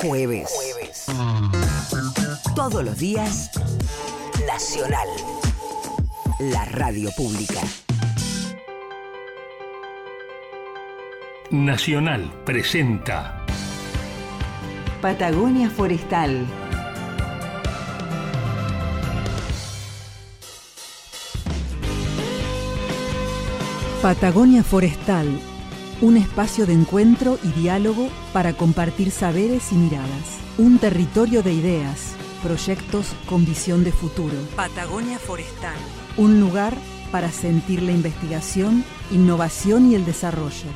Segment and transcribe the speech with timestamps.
[0.00, 0.48] Jueves.
[2.54, 3.50] Todos los días,
[4.46, 5.08] Nacional.
[6.38, 7.60] La radio pública.
[11.50, 13.44] Nacional presenta
[15.02, 16.46] Patagonia Forestal.
[24.00, 25.40] Patagonia Forestal,
[26.00, 30.38] un espacio de encuentro y diálogo para compartir saberes y miradas.
[30.56, 34.36] Un territorio de ideas, proyectos con visión de futuro.
[34.56, 35.76] Patagonia Forestal.
[36.16, 36.74] Un lugar
[37.10, 40.68] para sentir la investigación, innovación y el desarrollo.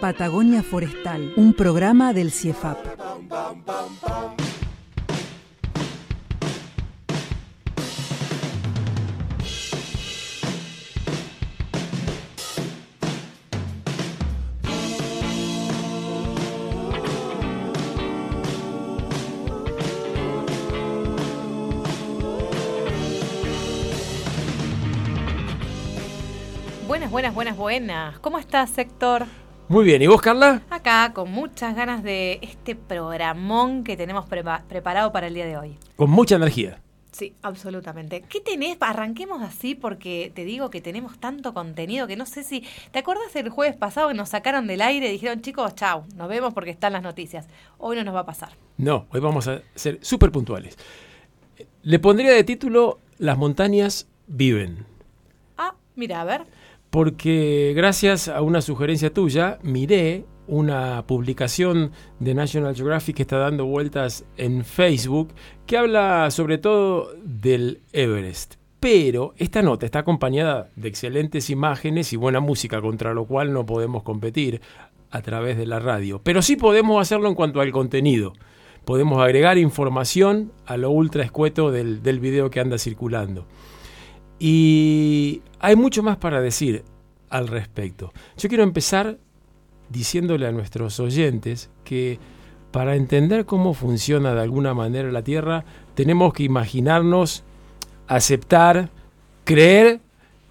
[0.00, 2.78] Patagonia Forestal, un programa del CIEFAP.
[27.20, 28.18] Buenas, buenas, buenas.
[28.20, 29.26] ¿Cómo estás, Héctor?
[29.68, 30.62] Muy bien, ¿y vos, Carla?
[30.70, 35.58] Acá con muchas ganas de este programón que tenemos prepa- preparado para el día de
[35.58, 35.76] hoy.
[35.96, 36.80] Con mucha energía.
[37.12, 38.22] Sí, absolutamente.
[38.26, 38.78] ¿Qué tenés?
[38.80, 42.64] Arranquemos así porque te digo que tenemos tanto contenido que no sé si...
[42.90, 46.26] ¿Te acuerdas el jueves pasado que nos sacaron del aire y dijeron, chicos, chau, nos
[46.26, 47.46] vemos porque están las noticias?
[47.76, 48.48] Hoy no nos va a pasar.
[48.78, 50.78] No, hoy vamos a ser súper puntuales.
[51.82, 54.86] Le pondría de título Las montañas viven.
[55.58, 56.46] Ah, mira, a ver.
[56.90, 63.64] Porque gracias a una sugerencia tuya, miré una publicación de National Geographic que está dando
[63.64, 65.28] vueltas en Facebook
[65.66, 68.54] que habla sobre todo del Everest.
[68.80, 73.64] Pero esta nota está acompañada de excelentes imágenes y buena música, contra lo cual no
[73.66, 74.60] podemos competir
[75.10, 76.20] a través de la radio.
[76.24, 78.32] Pero sí podemos hacerlo en cuanto al contenido.
[78.84, 83.46] Podemos agregar información a lo ultra escueto del, del video que anda circulando.
[84.40, 86.82] Y hay mucho más para decir
[87.28, 88.12] al respecto.
[88.38, 89.18] Yo quiero empezar
[89.90, 92.18] diciéndole a nuestros oyentes que
[92.70, 97.44] para entender cómo funciona de alguna manera la Tierra, tenemos que imaginarnos,
[98.06, 98.88] aceptar,
[99.44, 100.00] creer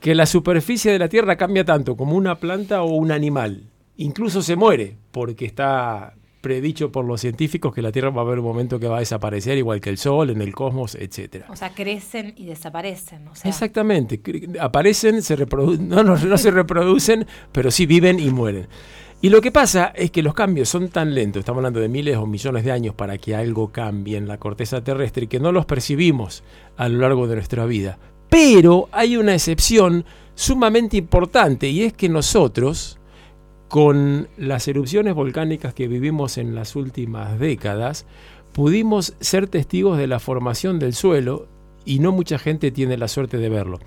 [0.02, 3.64] que la superficie de la Tierra cambia tanto como una planta o un animal.
[3.98, 8.40] Incluso se muere porque está predicho por los científicos que la Tierra va a haber
[8.40, 11.46] un momento que va a desaparecer, igual que el Sol, en el cosmos, etcétera.
[11.50, 13.28] O sea, crecen y desaparecen.
[13.28, 14.22] O sea, Exactamente,
[14.60, 18.68] aparecen, se reprodu- no, no, no se reproducen, pero sí viven y mueren.
[19.22, 22.16] Y lo que pasa es que los cambios son tan lentos, estamos hablando de miles
[22.16, 25.66] o millones de años para que algo cambie en la corteza terrestre, que no los
[25.66, 26.44] percibimos
[26.78, 28.00] a lo largo de nuestra vida.
[28.30, 32.99] Pero hay una excepción sumamente importante y es que nosotros,
[33.70, 38.06] con las erupciones volcánicas que vivimos en las últimas décadas,
[38.52, 41.48] pudimos ser testigos de la formación del suelo
[41.86, 43.80] y no mucha gente tiene la suerte de verlo.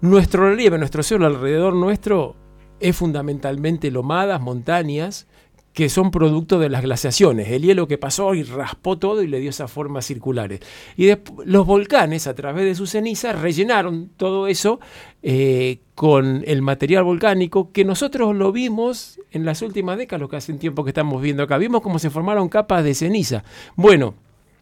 [0.00, 2.34] Nuestro relieve, nuestro suelo alrededor nuestro
[2.80, 5.26] es fundamentalmente lomadas, montañas,
[5.74, 9.40] que son producto de las glaciaciones, el hielo que pasó y raspó todo y le
[9.40, 10.60] dio esas formas circulares.
[10.96, 11.10] Y
[11.44, 14.78] los volcanes, a través de sus cenizas, rellenaron todo eso
[15.22, 20.36] eh, con el material volcánico que nosotros lo vimos en las últimas décadas, lo que
[20.36, 21.58] hace un tiempo que estamos viendo acá.
[21.58, 23.44] Vimos cómo se formaron capas de ceniza.
[23.76, 24.14] Bueno,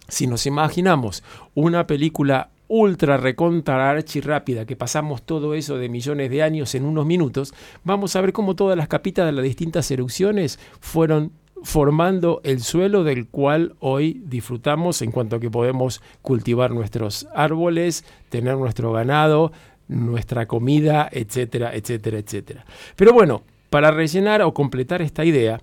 [0.09, 1.23] si nos imaginamos
[1.55, 6.85] una película ultra recontra archi rápida que pasamos todo eso de millones de años en
[6.85, 7.55] unos minutos,
[7.85, 11.33] vamos a ver cómo todas las capitas de las distintas erupciones fueron
[11.63, 18.05] formando el suelo del cual hoy disfrutamos en cuanto a que podemos cultivar nuestros árboles,
[18.31, 19.53] tener nuestro ganado,
[19.89, 22.65] nuestra comida, etcétera, etcétera, etcétera.
[22.97, 25.61] Pero bueno, para rellenar o completar esta idea,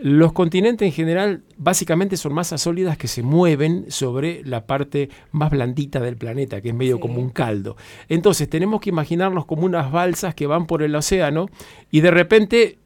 [0.00, 5.50] los continentes en general básicamente son masas sólidas que se mueven sobre la parte más
[5.50, 7.00] blandita del planeta, que es medio Sí.
[7.02, 7.76] como un caldo.
[8.08, 11.48] Entonces tenemos que imaginarnos como unas balsas que van por el océano
[11.90, 12.78] y de repente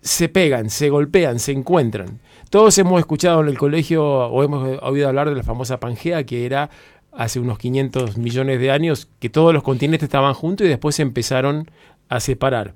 [0.00, 2.20] se pegan, se golpean, se encuentran.
[2.48, 6.46] Todos hemos escuchado en el colegio o hemos oído hablar de la famosa Pangea, que
[6.46, 6.70] era
[7.12, 11.02] hace unos 500 millones de años, que todos los continentes estaban juntos y después se
[11.02, 11.70] empezaron
[12.08, 12.74] a separar.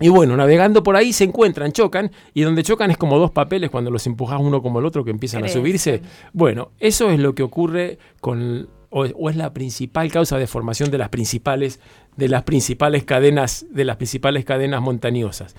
[0.00, 3.70] Y bueno, navegando por ahí se encuentran, chocan, y donde chocan es como dos papeles
[3.70, 6.02] cuando los empujas uno como el otro que empiezan a subirse.
[6.32, 10.90] Bueno, eso es lo que ocurre con o, o es la principal causa de formación
[10.90, 11.80] de las principales
[12.16, 15.54] de las principales cadenas de las principales cadenas montañosas.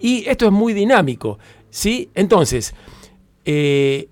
[0.00, 1.38] Y esto es muy dinámico,
[1.70, 2.10] ¿sí?
[2.14, 2.74] Entonces,
[3.44, 4.08] eh,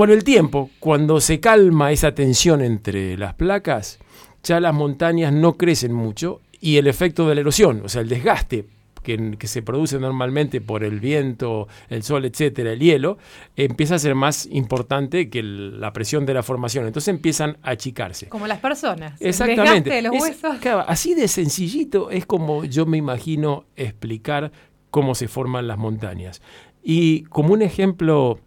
[0.00, 3.98] con el tiempo, cuando se calma esa tensión entre las placas,
[4.42, 8.08] ya las montañas no crecen mucho y el efecto de la erosión, o sea, el
[8.08, 8.64] desgaste
[9.02, 13.18] que, que se producen normalmente por el viento, el sol, etcétera, el hielo,
[13.56, 16.86] empieza a ser más importante que el- la presión de la formación.
[16.86, 18.30] Entonces empiezan a achicarse.
[18.30, 19.20] Como las personas.
[19.20, 19.90] el Exactamente.
[19.90, 20.58] desgaste de los Es- huesos.
[20.62, 24.50] claro, así de sencillito es como yo me imagino explicar
[24.90, 26.40] cómo se forman las montañas.
[26.82, 28.40] Y como un ejemplo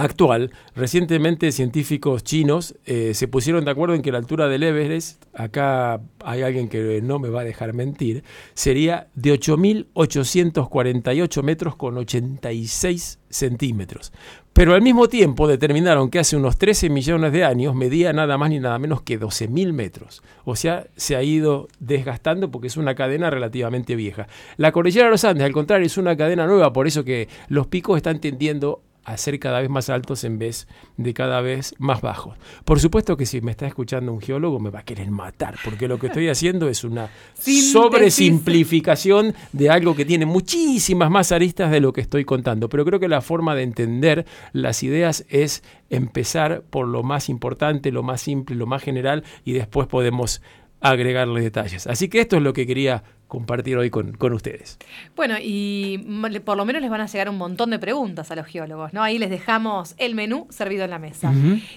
[0.00, 5.24] actual, recientemente científicos chinos eh, se pusieron de acuerdo en que la altura del Everest,
[5.34, 8.24] acá hay alguien que no me va a dejar mentir,
[8.54, 14.12] sería de 8.848 metros con 86 centímetros.
[14.54, 18.50] Pero al mismo tiempo determinaron que hace unos 13 millones de años medía nada más
[18.50, 20.22] ni nada menos que 12.000 metros.
[20.44, 24.28] O sea, se ha ido desgastando porque es una cadena relativamente vieja.
[24.56, 27.66] La cordillera de los Andes, al contrario, es una cadena nueva, por eso que los
[27.66, 30.66] picos están tendiendo a ser cada vez más altos en vez
[30.96, 32.36] de cada vez más bajos.
[32.64, 35.88] Por supuesto que si me está escuchando un geólogo me va a querer matar, porque
[35.88, 41.80] lo que estoy haciendo es una sobresimplificación de algo que tiene muchísimas más aristas de
[41.80, 42.68] lo que estoy contando.
[42.68, 47.92] Pero creo que la forma de entender las ideas es empezar por lo más importante,
[47.92, 50.42] lo más simple, lo más general, y después podemos
[50.80, 51.86] agregarle detalles.
[51.86, 53.04] Así que esto es lo que quería
[53.34, 54.78] compartir hoy con, con ustedes.
[55.16, 55.98] Bueno, y
[56.44, 59.02] por lo menos les van a llegar un montón de preguntas a los geólogos, ¿no?
[59.02, 61.32] Ahí les dejamos el menú servido en la mesa.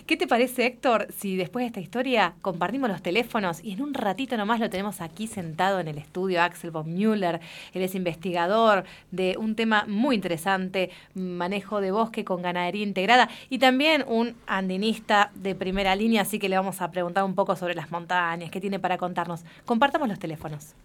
[0.05, 3.95] ¿Qué te parece, Héctor, si después de esta historia compartimos los teléfonos y en un
[3.95, 7.39] ratito nomás lo tenemos aquí sentado en el estudio Axel von Müller?
[7.73, 13.57] Él es investigador de un tema muy interesante, manejo de bosque con ganadería integrada y
[13.57, 17.73] también un andinista de primera línea, así que le vamos a preguntar un poco sobre
[17.73, 19.43] las montañas, qué tiene para contarnos.
[19.65, 20.75] Compartamos los teléfonos.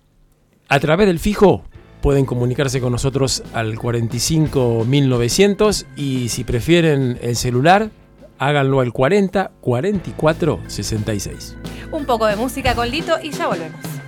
[0.69, 1.65] A través del fijo
[2.01, 7.91] pueden comunicarse con nosotros al 45 1900 y si prefieren el celular,
[8.39, 11.57] háganlo al 40 44 66.
[11.93, 14.02] Un poco de música con Lito y ya volvemos.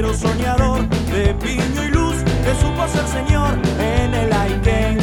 [0.00, 4.98] Arriero soñador de piño y luz, que supo ser señor en el Aiken.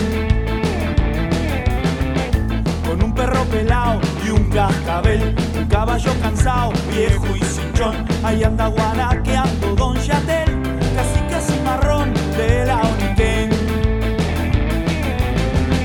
[2.84, 8.68] Con un perro pelao y un cascabel, un caballo cansado, viejo y cinchón, ahí anda
[8.68, 10.50] guanaqueando Don Yatel,
[10.96, 13.50] casi casi marrón de la Oniquén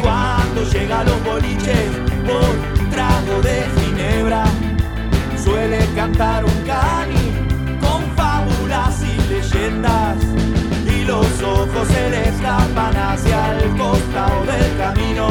[0.00, 1.91] cuando llega los boliches
[2.26, 4.44] por un trago de ginebra.
[5.37, 7.22] Suele cantar un cani
[9.82, 15.29] y los ojos se le escapan hacia el costado del camino.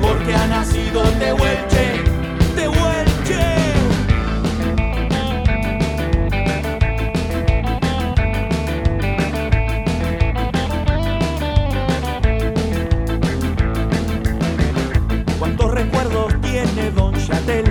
[0.00, 2.02] Porque ha nacido de Huelche,
[2.56, 3.54] de Huelche.
[15.38, 17.64] ¿Cuántos recuerdos tiene Don Chatel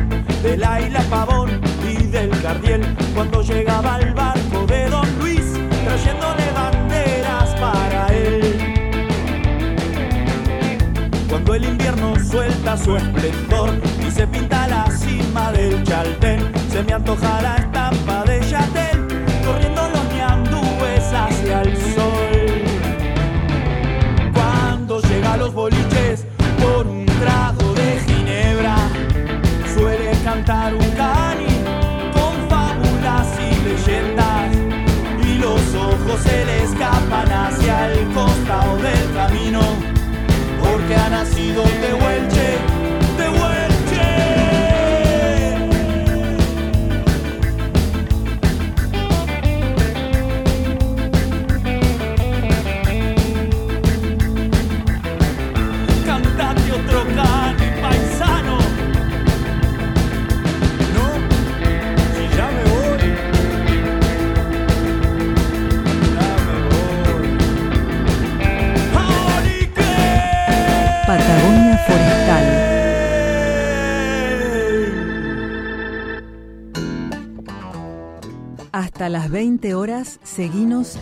[0.44, 2.82] de la isla Pavón y del Gardiel
[3.14, 4.43] cuando llegaba al barco
[12.34, 17.63] suelta su esplendor y se pinta la cima del Chaltén, se me antoja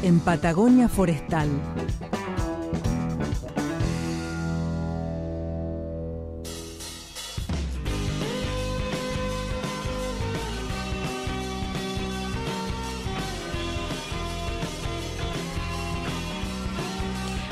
[0.04, 1.50] en Patagonia Forestal.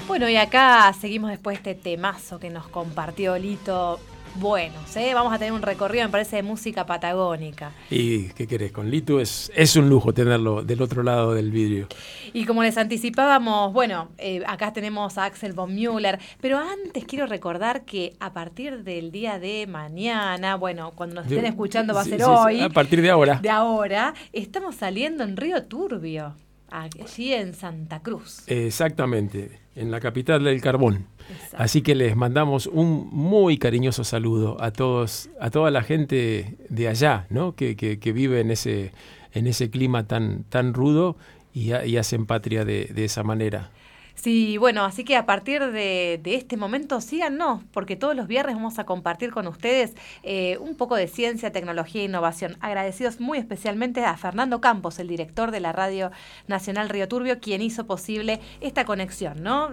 [0.08, 4.00] Bueno, y acá seguimos después de este temazo que nos compartió Lito.
[4.36, 4.96] Buenos.
[4.96, 5.14] ¿eh?
[5.14, 7.72] Vamos a tener un recorrido, me parece, de música patagónica.
[7.90, 8.72] Y, ¿qué querés?
[8.72, 11.88] Con Litu es, es un lujo tenerlo del otro lado del vidrio.
[12.34, 17.26] Y como les anticipábamos, bueno, eh, acá tenemos a Axel von Müller, pero antes quiero
[17.26, 22.04] recordar que a partir del día de mañana, bueno, cuando nos estén escuchando va a
[22.04, 23.40] sí, ser sí, sí, hoy, a partir de ahora.
[23.42, 26.36] de ahora, estamos saliendo en Río Turbio,
[26.70, 28.44] allí en Santa Cruz.
[28.48, 31.08] Exactamente, en la capital del carbón.
[31.30, 31.58] Exacto.
[31.60, 36.88] Así que les mandamos un muy cariñoso saludo a todos, a toda la gente de
[36.88, 37.56] allá, ¿no?
[37.56, 38.92] Que, que- que vive en ese,
[39.34, 41.16] en ese clima tan, tan rudo
[41.54, 43.72] y, ha- y hacen patria de, de esa manera.
[44.16, 48.56] Sí, bueno, así que a partir de, de este momento síganos, porque todos los viernes
[48.58, 49.94] vamos a compartir con ustedes
[50.24, 52.58] eh, un poco de ciencia, tecnología e innovación.
[52.60, 56.12] Agradecidos muy especialmente a Fernando Campos, el director de la Radio
[56.48, 59.70] Nacional Río Turbio, quien hizo posible esta conexión, ¿no?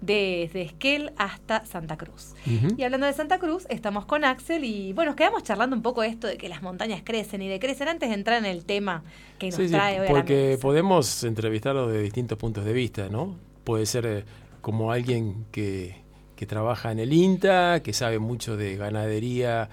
[0.00, 2.34] Desde Esquel hasta Santa Cruz.
[2.76, 6.02] Y hablando de Santa Cruz, estamos con Axel y bueno, nos quedamos charlando un poco
[6.02, 9.02] de esto de que las montañas crecen y decrecen antes de entrar en el tema
[9.38, 12.72] que nos Sí, sí, trae hoy a la porque podemos entrevistarlo de distintos puntos de
[12.72, 13.36] vista, ¿no?
[13.64, 14.24] Puede ser eh,
[14.60, 15.96] como alguien que,
[16.36, 19.68] que trabaja en el INTA, que sabe mucho de ganadería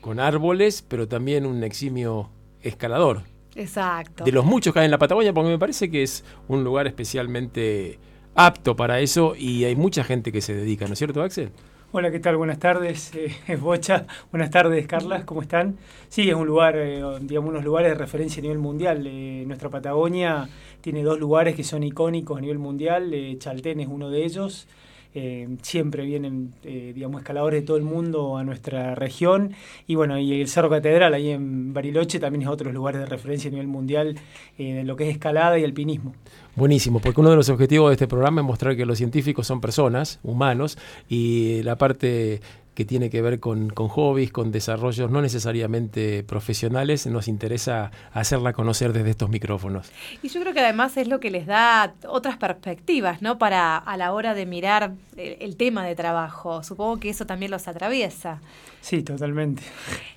[0.00, 2.28] con árboles, pero también un eximio
[2.60, 3.22] escalador.
[3.56, 4.24] Exacto.
[4.24, 6.86] De los muchos que hay en la Patagonia, porque me parece que es un lugar
[6.86, 7.98] especialmente
[8.34, 11.50] apto para eso y hay mucha gente que se dedica, ¿no es cierto, Axel?
[11.92, 12.36] Hola, ¿qué tal?
[12.36, 14.06] Buenas tardes, eh, Bocha.
[14.32, 15.24] Buenas tardes, Carla.
[15.24, 15.76] ¿Cómo están?
[16.08, 19.06] Sí, es un lugar, eh, digamos, unos lugares de referencia a nivel mundial.
[19.06, 20.48] Eh, nuestra Patagonia
[20.80, 23.14] tiene dos lugares que son icónicos a nivel mundial.
[23.14, 24.66] Eh, Chaltén es uno de ellos.
[25.16, 29.54] Eh, siempre vienen, eh, digamos, escaladores de todo el mundo a nuestra región.
[29.86, 33.48] Y bueno, y el Cerro Catedral, ahí en Bariloche, también es otro lugar de referencia
[33.48, 34.16] a nivel mundial
[34.58, 36.14] eh, en lo que es escalada y alpinismo.
[36.56, 39.60] Buenísimo, porque uno de los objetivos de este programa es mostrar que los científicos son
[39.60, 40.78] personas, humanos,
[41.08, 42.40] y la parte
[42.74, 48.52] que tiene que ver con, con hobbies, con desarrollos no necesariamente profesionales, nos interesa hacerla
[48.52, 49.90] conocer desde estos micrófonos.
[50.22, 53.38] Y yo creo que además es lo que les da otras perspectivas, ¿no?
[53.38, 56.62] Para a la hora de mirar el, el tema de trabajo.
[56.62, 58.40] Supongo que eso también los atraviesa.
[58.80, 59.62] Sí, totalmente.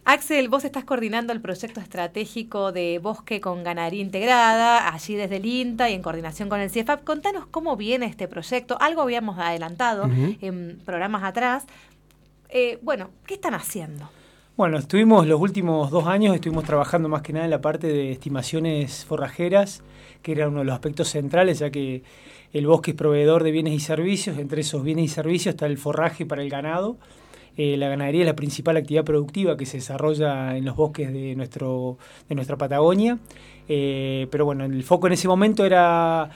[0.04, 5.46] Axel, vos estás coordinando el proyecto estratégico de bosque con ganadería integrada, allí desde el
[5.46, 7.06] INTA y en coordinación con el CIEFAP.
[7.06, 8.78] Contanos cómo viene este proyecto.
[8.82, 10.10] Algo habíamos adelantado
[10.42, 11.66] en programas atrás.
[12.50, 14.10] Eh, bueno, ¿qué están haciendo?
[14.56, 18.12] Bueno, estuvimos los últimos dos años, estuvimos trabajando más que nada en la parte de
[18.12, 19.84] estimaciones forrajeras,
[20.24, 22.02] que era uno de los aspectos centrales, ya que
[22.54, 25.78] el bosque es proveedor de bienes y servicios, entre esos bienes y servicios está el
[25.78, 26.98] forraje para el ganado.
[27.56, 31.36] Eh, la ganadería es la principal actividad productiva que se desarrolla en los bosques de,
[31.36, 31.98] nuestro,
[32.30, 33.20] de nuestra Patagonia,
[33.70, 36.30] Eh, pero bueno, el foco en ese momento era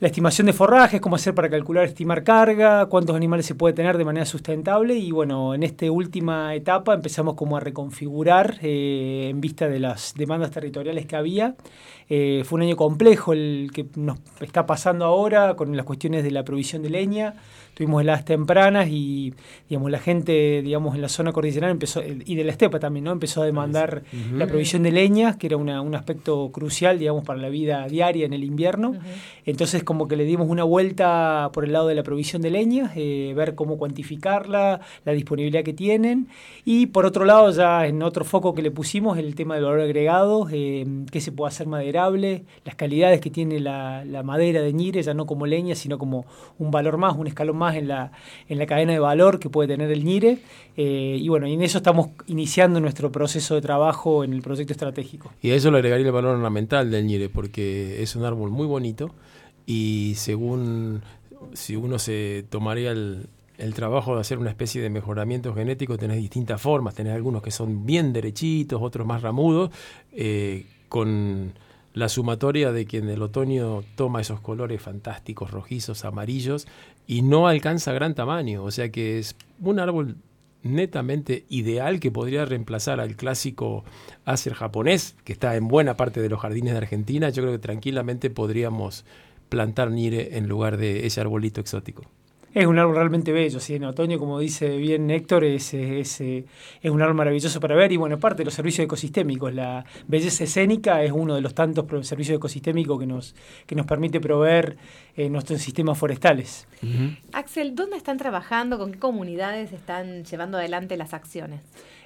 [0.00, 3.98] la estimación de forrajes, cómo hacer para calcular, estimar carga, cuántos animales se puede tener
[3.98, 9.40] de manera sustentable y bueno, en esta última etapa empezamos como a reconfigurar eh, en
[9.40, 11.56] vista de las demandas territoriales que había.
[12.10, 16.30] Eh, fue un año complejo el que nos está pasando ahora con las cuestiones de
[16.30, 17.34] la provisión de leña.
[17.74, 19.34] Tuvimos heladas tempranas y
[19.68, 23.12] digamos la gente digamos en la zona cordillerana empezó y de la estepa también no
[23.12, 24.02] empezó a demandar
[24.34, 28.26] la provisión de leña que era una- un aspecto crucial digamos para la vida diaria
[28.26, 28.94] en el invierno.
[29.46, 32.90] Entonces como que le dimos una vuelta por el lado de la provisión de leña,
[32.96, 36.26] eh, ver cómo cuantificarla, la disponibilidad que tienen.
[36.64, 39.80] Y por otro lado, ya en otro foco que le pusimos, el tema del valor
[39.80, 41.66] agregado, eh, qué se puede hacer
[42.64, 46.26] las calidades que tiene la, madera de ñire, ya no como leña, sino como
[46.58, 48.12] un valor más, un escalón más en la,
[48.48, 50.38] en la cadena de valor que puede tener el ñire.
[50.76, 55.32] Eh, y bueno, en eso estamos iniciando nuestro proceso de trabajo en el proyecto estratégico.
[55.42, 58.66] Y a eso le agregaría el valor ornamental del ñire, porque es un árbol muy
[58.66, 59.10] bonito
[59.66, 61.02] y según
[61.52, 63.28] si uno se tomaría el,
[63.58, 67.50] el trabajo de hacer una especie de mejoramiento genético, tenés distintas formas, tenés algunos que
[67.50, 69.70] son bien derechitos, otros más ramudos,
[70.12, 71.52] eh, con
[71.94, 76.66] la sumatoria de que en el otoño toma esos colores fantásticos, rojizos, amarillos,
[77.06, 80.16] y no alcanza gran tamaño, o sea que es un árbol
[80.62, 83.84] netamente ideal que podría reemplazar al clásico
[84.24, 87.60] acer japonés, que está en buena parte de los jardines de Argentina, yo creo que
[87.60, 89.04] tranquilamente podríamos
[89.48, 92.02] plantar nire en lugar de ese arbolito exótico.
[92.58, 96.44] Es un árbol realmente bello, sí, en otoño, como dice bien Héctor, es, es, es,
[96.82, 100.42] es un árbol maravilloso para ver y bueno, aparte de los servicios ecosistémicos, la belleza
[100.42, 104.76] escénica es uno de los tantos servicios ecosistémicos que nos, que nos permite proveer
[105.16, 106.66] eh, nuestros sistemas forestales.
[107.32, 108.76] Axel, ¿dónde están trabajando?
[108.76, 111.60] ¿Con qué comunidades están llevando adelante las acciones?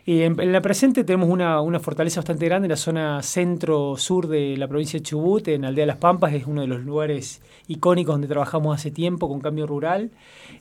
[0.05, 4.57] En, en la presente tenemos una, una fortaleza bastante grande en la zona centro-sur de
[4.57, 8.27] la provincia de Chubut, en Aldea Las Pampas, es uno de los lugares icónicos donde
[8.27, 10.11] trabajamos hace tiempo con cambio rural.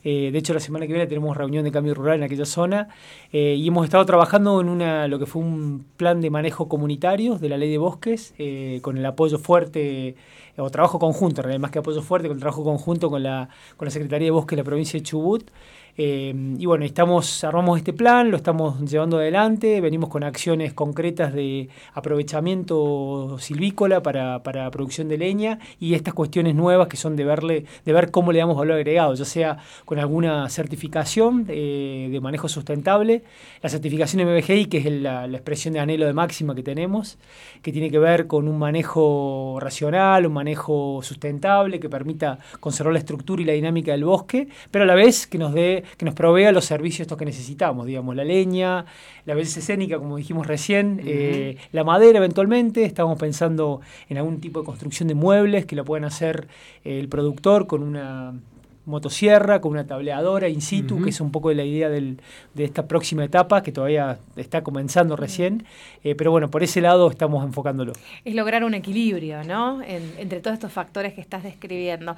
[0.03, 2.89] Eh, de hecho, la semana que viene tenemos reunión de cambio rural en aquella zona
[3.33, 7.39] eh, y hemos estado trabajando en una, lo que fue un plan de manejo comunitario
[7.39, 10.15] de la ley de bosques, eh, con el apoyo fuerte
[10.57, 13.91] o trabajo conjunto, más que apoyo fuerte, con el trabajo conjunto con la, con la
[13.91, 15.49] Secretaría de Bosques de la provincia de Chubut.
[15.97, 21.33] Eh, y bueno, estamos, armamos este plan, lo estamos llevando adelante, venimos con acciones concretas
[21.33, 27.25] de aprovechamiento silvícola para, para producción de leña y estas cuestiones nuevas que son de
[27.25, 32.21] verle, de ver cómo le damos valor agregado, ya sea con alguna certificación de, de
[32.21, 33.23] manejo sustentable,
[33.61, 37.17] la certificación MBGI, que es la, la expresión de anhelo de máxima que tenemos,
[37.61, 42.99] que tiene que ver con un manejo racional, un manejo sustentable, que permita conservar la
[42.99, 46.13] estructura y la dinámica del bosque, pero a la vez que nos dé que nos
[46.13, 48.85] provea los servicios estos que necesitamos, digamos, la leña,
[49.25, 51.07] la belleza escénica, como dijimos recién, uh -huh.
[51.07, 55.85] eh, la madera eventualmente, estamos pensando en algún tipo de construcción de muebles que lo
[55.85, 56.47] puedan hacer
[56.83, 58.33] el productor con una
[58.85, 61.03] motosierra, con una tableadora in situ, uh -huh.
[61.03, 62.19] que es un poco la idea del,
[62.55, 65.65] de esta próxima etapa, que todavía está comenzando recién,
[66.03, 67.93] eh, pero bueno, por ese lado estamos enfocándolo.
[68.25, 69.81] Es lograr un equilibrio, ¿no?
[69.83, 72.15] En, entre todos estos factores que estás describiendo.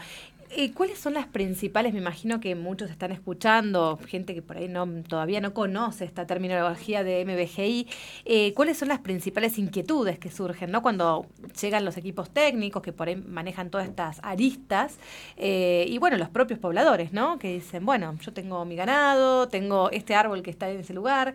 [0.56, 1.94] Eh, ¿Cuáles son las principales?
[1.94, 6.28] Me imagino que muchos están escuchando, gente que por ahí no, todavía no conoce esta
[6.28, 7.88] terminología de MBGI.
[8.26, 10.84] Eh, ¿Cuáles son las principales inquietudes que surgen ¿no?
[10.84, 11.26] cuando
[11.60, 15.00] llegan los equipos técnicos que por ahí manejan todas estas aristas?
[15.38, 17.40] Eh, y bueno, los propios pobladores, ¿no?
[17.40, 21.34] Que dicen, bueno, yo tengo mi ganado, tengo este árbol que está en ese lugar.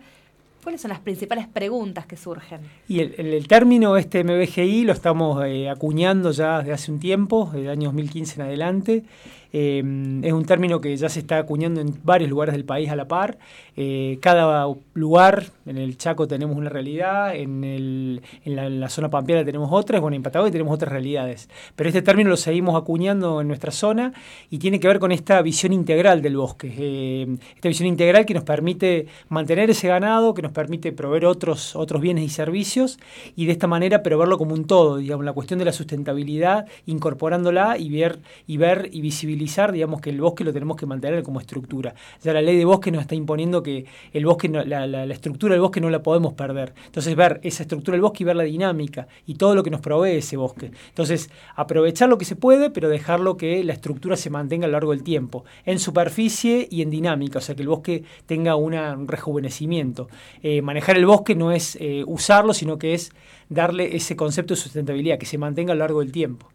[0.63, 2.61] ¿Cuáles son las principales preguntas que surgen?
[2.87, 7.65] Y el, término este MBGI lo estamos eh, acuñando ya desde hace un tiempo, desde
[7.65, 9.03] el año 2015 en adelante.
[9.51, 9.79] Eh,
[10.23, 13.07] es un término que ya se está acuñando en varios lugares del país a la
[13.07, 13.37] par.
[13.75, 18.89] Eh, cada lugar, en el Chaco tenemos una realidad, en, el, en, la, en, la,
[18.89, 21.49] zona pampeana tenemos otras, bueno, en Patagonia tenemos otras realidades.
[21.75, 24.13] Pero este término lo seguimos acuñando en nuestra zona
[24.49, 26.73] y tiene que ver con esta visión integral del bosque.
[26.77, 31.75] Eh, esta visión integral que nos permite mantener ese ganado, que nos permite proveer otros,
[31.75, 32.99] otros bienes y servicios
[33.35, 36.67] y de esta manera pero verlo como un todo, digamos, la cuestión de la sustentabilidad,
[36.85, 39.38] incorporándola y ver y, ver y visibilizar
[39.71, 41.93] digamos, que el bosque lo tenemos que mantener como estructura.
[42.21, 45.61] Ya la ley de bosque nos está imponiendo que el bosque, la, la, estructura del
[45.61, 46.73] bosque no la podemos perder.
[46.85, 49.81] Entonces, ver esa estructura del bosque y ver la dinámica y todo lo que nos
[49.81, 50.71] provee ese bosque.
[50.89, 54.73] Entonces, aprovechar lo que se puede, pero dejarlo que la estructura se mantenga a lo
[54.73, 58.93] largo del tiempo, en superficie y en dinámica, o sea, que el bosque tenga una,
[58.93, 60.09] un rejuvenecimiento.
[60.43, 63.11] Eh, manejar el bosque no es eh, usarlo, sino que es
[63.49, 66.47] darle ese concepto de sustentabilidad, que se mantenga a lo largo del tiempo.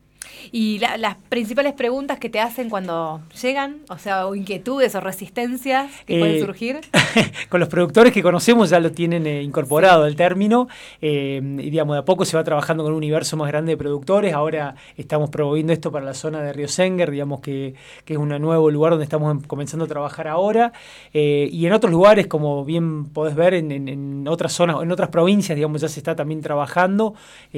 [0.53, 5.01] Y la, las principales preguntas que te hacen cuando llegan, o sea, o inquietudes o
[5.01, 6.81] resistencias que eh, pueden surgir.
[7.49, 10.69] con los productores que conocemos ya lo tienen eh, incorporado el término,
[11.01, 13.77] eh, y digamos, de a poco se va trabajando con un universo más grande de
[13.77, 14.35] productores.
[14.35, 18.29] Ahora estamos promoviendo esto para la zona de Río Senger, digamos que, que es un
[18.29, 20.73] nuevo lugar donde estamos comenzando a trabajar ahora.
[21.13, 25.09] Y en otros lugares, como bien podés ver, en, en, en, otras zonas, en otras
[25.09, 27.15] provincias, digamos, ya se está también trabajando.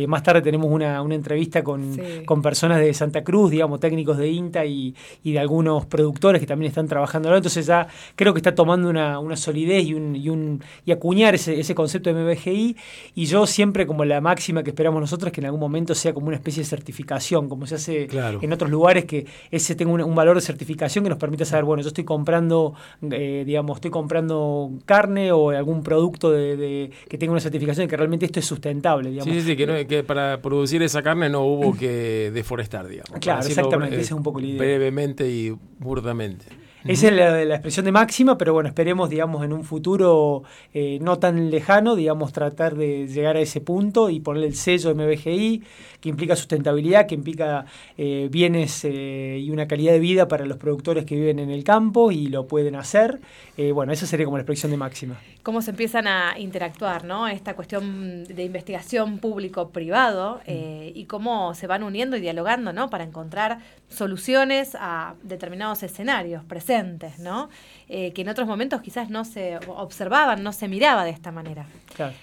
[0.06, 2.00] Más tarde tenemos una, una entrevista con, sí.
[2.24, 6.46] con personas de Santa Cruz, digamos, técnicos de INTA y, y, de algunos productores que
[6.46, 7.34] también están trabajando.
[7.34, 11.34] Entonces ya creo que está tomando una, una solidez y, un, y, un, y acuñar
[11.34, 12.76] ese, ese, concepto de MBGI.
[13.14, 16.28] Y yo siempre como la máxima que esperamos nosotros que en algún momento sea como
[16.28, 18.38] una especie de certificación, como se hace claro.
[18.42, 21.64] en otros lugares, que ese tenga un, un, valor de certificación que nos permita saber,
[21.64, 22.74] bueno, yo estoy comprando,
[23.10, 27.96] eh, digamos, estoy comprando carne o algún producto de, de, que tenga una certificación que
[27.96, 29.10] realmente esto es sustentable.
[29.10, 29.32] Digamos.
[29.32, 32.86] Sí, sí, sí que, no, que para producir esa carne no hubo que deforestar estar,
[32.86, 33.18] digamos.
[33.20, 34.58] Claro, exactamente, eh, esa es un poco la idea.
[34.58, 36.46] Brevemente y burdamente.
[36.84, 40.98] Esa es la, la, expresión de máxima, pero bueno, esperemos, digamos, en un futuro eh,
[41.00, 45.62] no tan lejano, digamos, tratar de llegar a ese punto y ponerle el sello MBGI,
[46.06, 47.66] que implica sustentabilidad, que implica
[47.98, 51.64] eh, bienes eh, y una calidad de vida para los productores que viven en el
[51.64, 53.18] campo y lo pueden hacer.
[53.56, 55.16] Eh, bueno, esa sería como la expresión de máxima.
[55.42, 57.26] ¿Cómo se empiezan a interactuar, no?
[57.26, 60.92] Esta cuestión de investigación público-privado mm.
[60.94, 62.88] y cómo se van uniendo y dialogando, ¿no?
[62.88, 67.48] Para encontrar soluciones a determinados escenarios presentes, ¿no?
[67.88, 71.66] Que en otros momentos quizás no se observaban, no se miraba de esta manera.
[71.96, 72.14] Claro.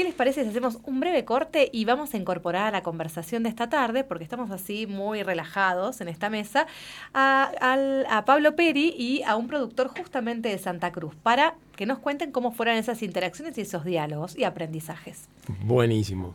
[0.00, 3.42] ¿Qué les parece si hacemos un breve corte y vamos a incorporar a la conversación
[3.42, 6.66] de esta tarde, porque estamos así muy relajados en esta mesa,
[7.12, 11.84] a, a, a, Pablo Peri y a un productor justamente de Santa Cruz, para que
[11.84, 15.28] nos cuenten cómo fueron esas interacciones y esos diálogos y aprendizajes?
[15.66, 16.34] Buenísimo.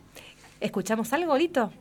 [0.60, 1.72] ¿Escuchamos algo, Lito?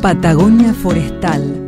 [0.00, 1.59] Patagonia Forestal.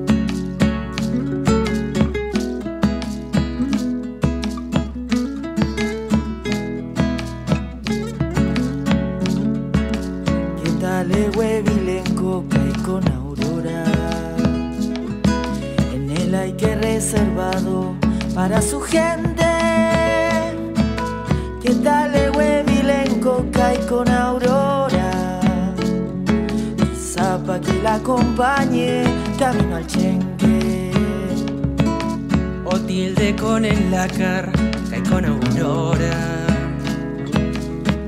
[33.42, 34.50] Con el lacar,
[34.88, 36.46] cae con aurora.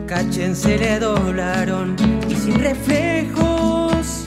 [0.07, 1.97] Cachen se le doblaron
[2.29, 4.27] y sin reflejos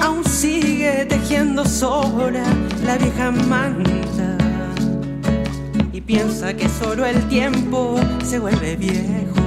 [0.00, 2.44] aún sigue tejiendo sola
[2.84, 4.36] la vieja manta
[5.92, 9.42] y piensa que solo el tiempo se vuelve viejo.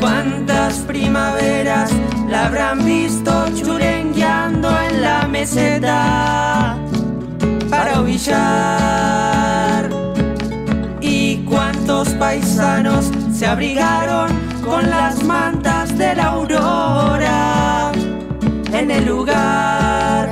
[0.00, 1.92] ¿Cuántas primaveras
[2.28, 6.85] la habrán visto churengueando en la meseta
[7.68, 9.90] para ovillar?
[11.00, 14.30] ¿Y cuántos paisanos se abrigaron
[14.64, 17.92] con las mantas de la aurora
[18.72, 20.30] en el lugar?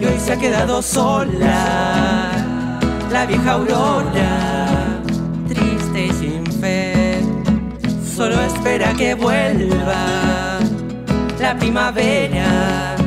[0.00, 2.30] Y hoy se ha quedado sola
[3.12, 5.02] la vieja aurora,
[5.46, 7.20] triste y sin fe,
[8.16, 10.58] solo espera que vuelva
[11.38, 13.01] la primavera.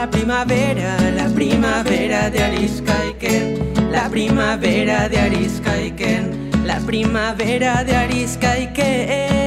[0.00, 9.39] La primavera, la primavera de Ariscaiken, la primavera de Ariscaiken, la primavera de Ariscaiken.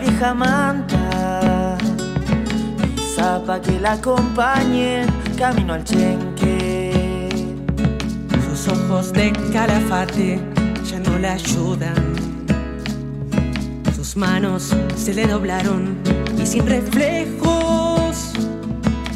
[0.00, 1.76] Vieja manta,
[2.96, 5.06] quizá pa' que la acompañen
[5.38, 7.28] camino al chenque.
[8.48, 10.40] Sus ojos de calafate
[10.84, 11.94] ya no le ayudan.
[13.94, 15.98] Sus manos se le doblaron
[16.42, 18.32] y sin reflejos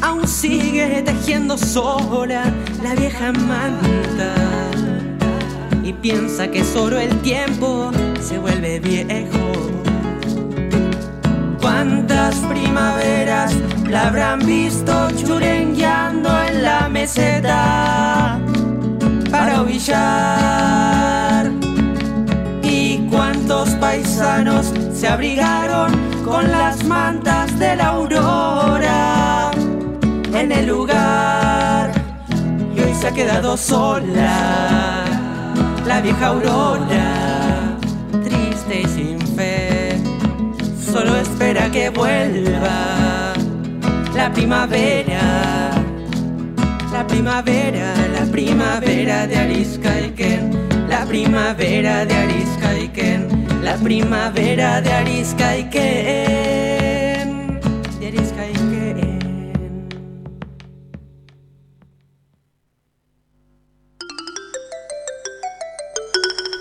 [0.01, 2.43] aún sigue tejiendo sola
[2.83, 4.33] la vieja manta
[5.83, 9.74] y piensa que solo el tiempo se vuelve viejo.
[12.25, 13.53] ¿Cuántas primaveras
[13.87, 18.39] la habrán visto churengueando en la meseta
[19.29, 21.51] para ovillar?
[22.63, 25.91] ¿Y cuántos paisanos se abrigaron
[26.25, 29.51] con las mantas de la aurora
[30.33, 31.91] en el lugar?
[32.75, 35.03] Y hoy se ha quedado sola
[35.85, 37.54] la vieja aurora,
[41.35, 43.33] espera que vuelva
[44.15, 45.71] la primavera.
[46.93, 55.73] La primavera, la primavera de Ariscaiken, la primavera de Ariscaiken, la primavera de Ariscaiken,
[57.99, 58.55] de Ariscaiken.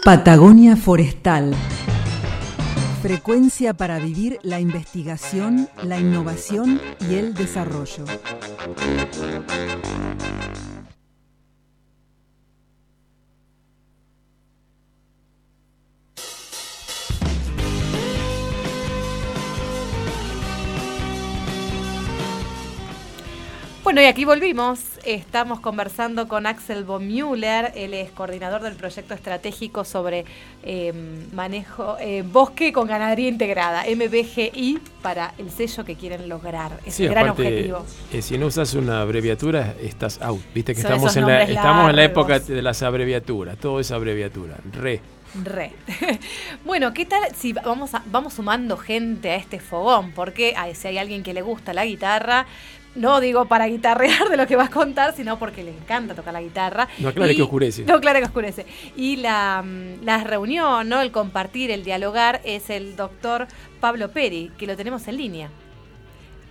[0.04, 1.54] Patagonia Forestal.
[3.04, 8.06] Frecuencia para vivir la investigación, la innovación y el desarrollo.
[23.84, 24.80] Bueno, y aquí volvimos.
[25.04, 30.24] Estamos conversando con Axel von Müller, él es coordinador del proyecto estratégico sobre
[30.62, 30.90] eh,
[31.34, 36.80] manejo eh, bosque con ganadería integrada, MBGI, para el sello que quieren lograr.
[36.86, 37.84] Es Sí, un gran aparte, objetivo.
[38.10, 40.40] eh, si no usas una abreviatura, estás out.
[40.54, 43.58] Viste que Son estamos en, la, estamos en la época de las abreviaturas.
[43.58, 44.56] Todo es abreviatura.
[44.72, 45.02] Re.
[45.42, 45.72] Re.
[46.64, 50.12] bueno, ¿qué tal si vamos, a- vamos sumando gente a este fogón?
[50.12, 52.46] Porque ay, si hay alguien que le gusta la guitarra,
[52.94, 56.32] no digo para guitarrear de lo que vas a contar, sino porque le encanta tocar
[56.32, 56.88] la guitarra.
[56.98, 57.84] No aclare Y- que oscurece.
[57.84, 58.66] No aclare que oscurece.
[58.96, 61.00] Y la, mm, la reunión, ¿no?
[61.00, 63.46] el compartir, el dialogar, es el doctor
[63.80, 65.50] Pablo Peri, que lo tenemos en línea.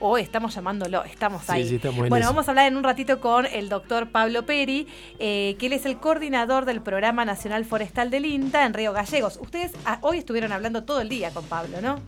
[0.05, 1.65] o estamos llamándolo, estamos ahí.
[1.65, 2.33] sí, estamos en bueno, eso.
[2.33, 4.85] vamos a hablar en un ratito con el doctor Pablo Peri,
[5.17, 9.39] eh, que él es el coordinador del Programa Nacional Forestal del INTA en Río Gallegos.
[9.41, 12.01] Ustedes ah, hoy estuvieron hablando todo el día con Pablo, ¿no?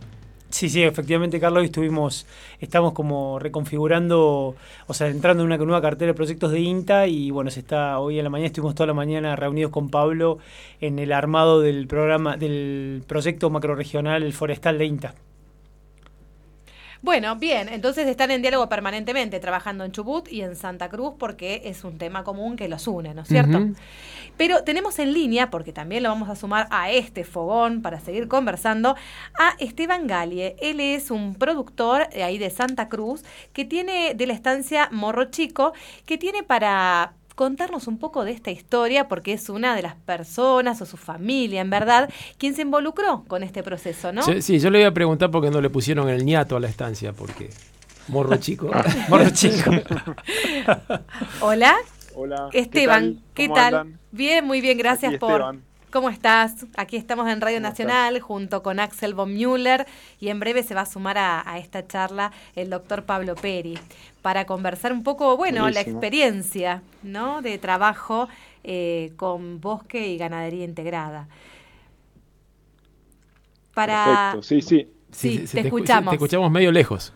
[0.48, 2.26] Sí, sí, efectivamente, Carlos, estuvimos,
[2.60, 4.54] estamos como reconfigurando,
[4.86, 7.98] o sea, entrando en una nueva cartera de proyectos de INTA y bueno, se está,
[7.98, 10.38] hoy en la mañana estuvimos toda la mañana reunidos con Pablo
[10.80, 15.14] en el armado del programa, del proyecto macroregional forestal de INTA.
[17.02, 21.62] Bueno, bien, entonces están en diálogo permanentemente, trabajando en Chubut y en Santa Cruz, porque
[21.64, 23.60] es un tema común que los une, ¿no es cierto?
[24.36, 28.28] Pero tenemos en línea, porque también lo vamos a sumar a este fogón para seguir
[28.28, 28.96] conversando,
[29.38, 30.56] a Esteban Galie.
[30.60, 35.26] Él es un productor eh, ahí de Santa Cruz, que tiene de la estancia Morro
[35.26, 35.72] Chico,
[36.04, 40.80] que tiene para contarnos un poco de esta historia, porque es una de las personas
[40.82, 44.22] o su familia, en verdad, quien se involucró con este proceso, ¿no?
[44.22, 46.60] Sí, sí, yo le iba a preguntar por qué no le pusieron el ñato a
[46.60, 47.50] la estancia, porque
[48.08, 48.70] morro chico.
[49.08, 49.70] Morro Chico.
[51.40, 51.76] Hola,
[52.14, 52.48] Hola.
[52.52, 53.74] Esteban, ¿qué ¿Cómo tal?
[53.74, 54.00] andan?
[54.10, 55.32] Bien, muy bien, gracias Aquí por...
[55.32, 55.62] Esteban.
[55.92, 56.66] ¿Cómo estás?
[56.76, 59.86] Aquí estamos en Radio ¿Cómo Nacional junto con Axel von Müller
[60.20, 63.78] y en breve se va a sumar a, a esta charla el doctor Pablo Peri
[64.26, 67.42] para conversar un poco, bueno, la experiencia ¿no?
[67.42, 68.26] de trabajo
[68.64, 71.28] eh, con bosque y ganadería integrada.
[73.72, 74.32] Para...
[74.32, 74.88] Perfecto, sí, sí.
[75.12, 76.10] Sí, te escu- escuchamos.
[76.10, 77.12] Te escuchamos medio lejos.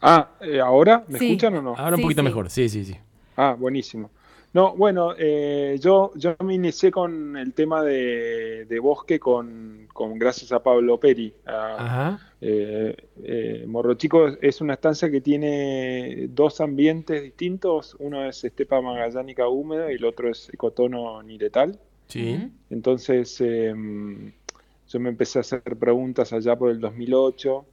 [0.00, 1.04] Ah, eh, ¿ahora?
[1.08, 1.26] ¿Me Sí.
[1.26, 1.76] escuchan o no?
[1.76, 2.24] Ahora un Sí, poquito sí.
[2.28, 2.48] mejor.
[2.48, 2.96] Sí, sí, sí.
[3.36, 4.08] Ah, buenísimo.
[4.52, 10.18] No, bueno, eh, yo, yo me inicié con el tema de, de bosque con, con
[10.18, 11.32] gracias a Pablo Peri.
[11.46, 12.32] a- Ajá.
[12.40, 17.94] eh, eh, Morro Chico es una estancia que tiene dos ambientes distintos.
[18.00, 21.78] Uno es estepa magallánica húmeda y el otro es ecotono niretal.
[22.08, 22.50] Sí.
[22.70, 23.72] Entonces, eh,
[24.88, 27.64] yo me empecé a hacer preguntas allá por el 2008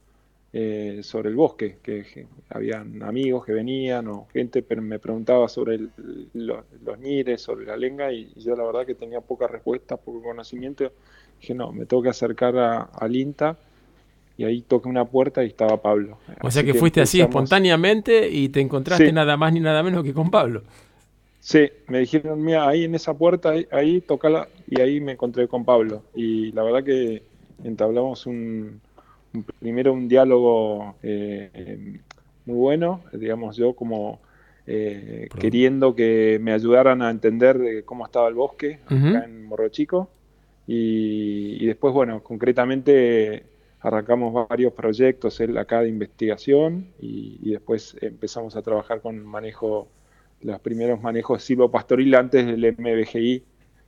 [0.52, 5.48] eh, sobre el bosque, que, que habían amigos que venían o gente pero me preguntaba
[5.48, 5.90] sobre el-
[6.34, 9.98] lo- los nires, sobre la lenga y, y yo la verdad que tenía pocas respuestas,
[9.98, 10.90] poco conocimiento.
[11.40, 13.56] Dije, no, me tengo que acercar a- al INTA
[14.38, 16.18] y ahí toqué una puerta y estaba Pablo.
[16.42, 19.12] O sea que fuiste así espontáneamente y te encontraste Sí.
[19.12, 20.62] nada más ni nada menos que con Pablo.
[21.40, 25.48] Sí, me dijeron, mira, ahí en esa puerta, ahí, ahí tocala, y ahí me encontré
[25.48, 26.02] con Pablo.
[26.14, 27.22] Y la verdad que
[27.64, 28.80] entablamos un-
[29.58, 32.00] primero un diálogo eh,
[32.46, 34.20] muy bueno, digamos yo como
[34.66, 39.68] eh, queriendo que me ayudaran a entender de cómo estaba el bosque acá en Morro
[39.68, 40.10] Chico.
[40.66, 43.44] Y, y después, bueno, concretamente
[43.80, 49.88] arrancamos varios proyectos él acá de investigación y, y después empezamos a trabajar con manejo
[50.42, 53.42] los primeros manejos silvopastoril antes del MBGI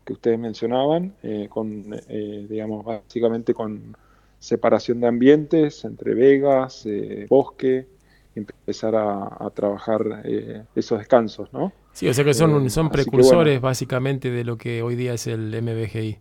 [0.05, 3.96] que ustedes mencionaban, eh, con, eh, digamos, básicamente con
[4.40, 7.88] separación de ambientes entre vegas, eh, bosque,
[8.35, 11.74] empezar a, a trabajar eh, esos descansos, ¿no?
[11.92, 15.26] Sí, o sea que son, Eh, son precursores básicamente de lo que hoy día es
[15.26, 16.18] el MBGI.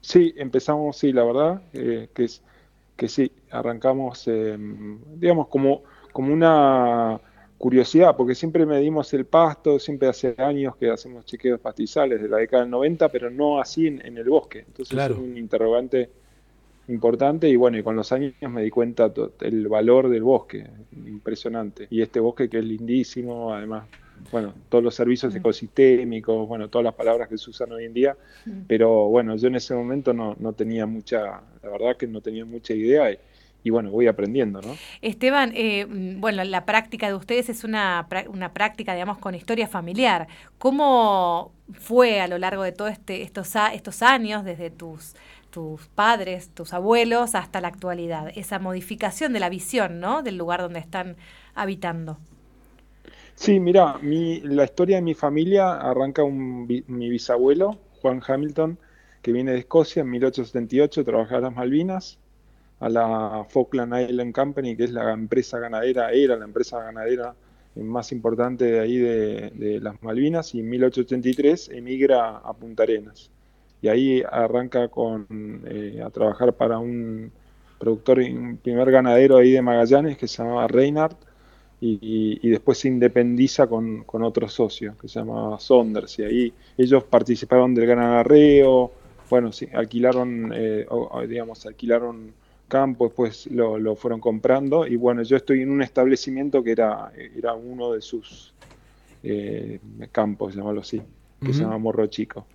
[0.00, 2.42] Sí, empezamos, sí, la verdad, eh, que es
[2.96, 7.20] que sí, arrancamos, eh, digamos, como, como una
[7.58, 12.38] curiosidad, porque siempre medimos el pasto, siempre hace años que hacemos chequeos pastizales de la
[12.38, 14.60] década del 90, pero no así en, en el bosque.
[14.66, 15.14] Entonces Claro.
[15.14, 16.10] es un interrogante
[16.88, 20.66] importante y bueno, y con los años me di cuenta el valor del bosque,
[21.06, 21.86] impresionante.
[21.90, 23.84] Y este bosque que es lindísimo, además,
[24.32, 28.16] bueno, todos los servicios ecosistémicos, bueno, todas las palabras que se usan hoy en día,
[28.66, 32.44] pero bueno, yo en ese momento no, no tenía mucha, la verdad que no tenía
[32.44, 33.18] mucha idea y,
[33.62, 34.74] y bueno, voy aprendiendo, ¿no?
[35.02, 39.68] Esteban, eh, mm, bueno, la práctica de ustedes es una, una práctica, digamos, con historia
[39.68, 40.26] familiar.
[40.58, 45.14] ¿Cómo fue a lo largo de todos este, estos, a- estos años, desde tus,
[45.58, 48.30] tus padres, tus abuelos, hasta la actualidad?
[48.36, 50.22] Esa modificación de la visión, ¿no?
[50.22, 51.16] Del lugar donde están
[51.56, 52.16] habitando.
[53.34, 58.78] Sí, mira, mi, la historia de mi familia arranca un, mi bisabuelo, Juan Hamilton,
[59.20, 62.20] que viene de Escocia en 1878, trabajar a las Malvinas,
[62.78, 67.34] a la Falkland Island Company, que es la empresa ganadera, era la empresa ganadera
[67.74, 73.32] más importante de ahí de las Malvinas, y en 1883 emigra a Punta Arenas.
[73.80, 75.26] Y ahí arranca con,
[75.66, 77.32] eh, a trabajar para un
[77.78, 81.24] productor, un primer ganadero ahí de Magallanes que se llamaba Reinhardt,
[81.80, 86.56] y, y- después se independiza con, con otro socio que se llamaba Saunders y ahí
[86.76, 88.94] ellos participaron del gran arreo,
[89.30, 92.34] bueno, sí, alquilaron, eh, o- digamos, alquilaron
[92.66, 97.12] campo, después lo, lo fueron comprando y bueno, yo estoy en un establecimiento que era,
[97.16, 98.54] era uno de sus
[99.22, 99.80] eh,
[100.12, 101.04] campos, llamarlo así,
[101.42, 102.46] que se llama Morro Chico.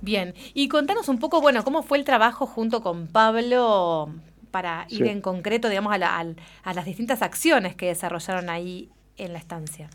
[0.00, 4.10] Bien, y contanos un poco, bueno, cómo fue el trabajo junto con Pablo
[4.50, 4.96] para Sí.
[4.98, 9.32] ir en concreto, digamos, a, la- al- a las distintas acciones que desarrollaron ahí en
[9.32, 9.88] la estancia.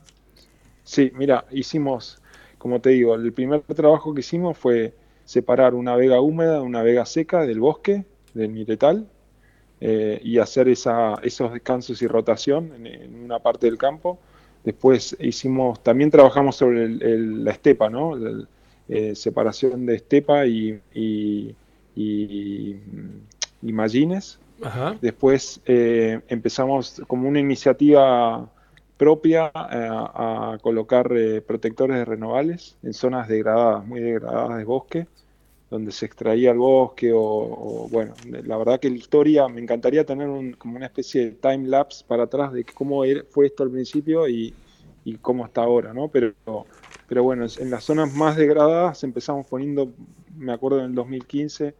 [0.83, 2.21] Sí, mira, hicimos,
[2.57, 4.93] como te digo, el primer trabajo que hicimos fue
[5.25, 9.07] separar una vega húmeda de una vega seca del bosque, del miretal,
[9.81, 14.19] eh, y hacer esa, esos descansos y rotación en, en una parte del campo.
[14.63, 18.15] Después hicimos, también trabajamos sobre el- el- la estepa, ¿no?
[18.15, 18.47] El-
[18.87, 21.55] eh, separación de estepa y, y,
[21.95, 22.75] y,
[23.61, 24.39] y mallines.
[24.63, 24.97] Ajá.
[25.01, 28.51] Después eh, empezamos como una iniciativa
[28.97, 29.51] propia eh,
[29.91, 31.09] a colocar
[31.45, 35.07] protectores de renovales en zonas degradadas, muy degradadas de bosque,
[35.69, 40.05] donde se extraía el bosque o, o, bueno, la verdad que la historia, me encantaría
[40.05, 43.71] tener un- como una especie de time lapse para atrás de cómo fue esto al
[43.71, 44.53] principio y,
[45.03, 46.09] y cómo está ahora, ¿no?
[46.09, 46.33] Pero,
[47.07, 49.93] pero bueno, en las zonas más degradadas empezamos poniendo,
[50.35, 51.75] me acuerdo en el 2015,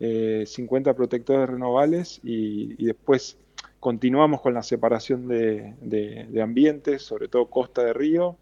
[0.00, 3.38] eh, 50 protectores renovales y, después
[3.80, 8.36] continuamos con la separación de, de- ambientes, sobre todo costa de río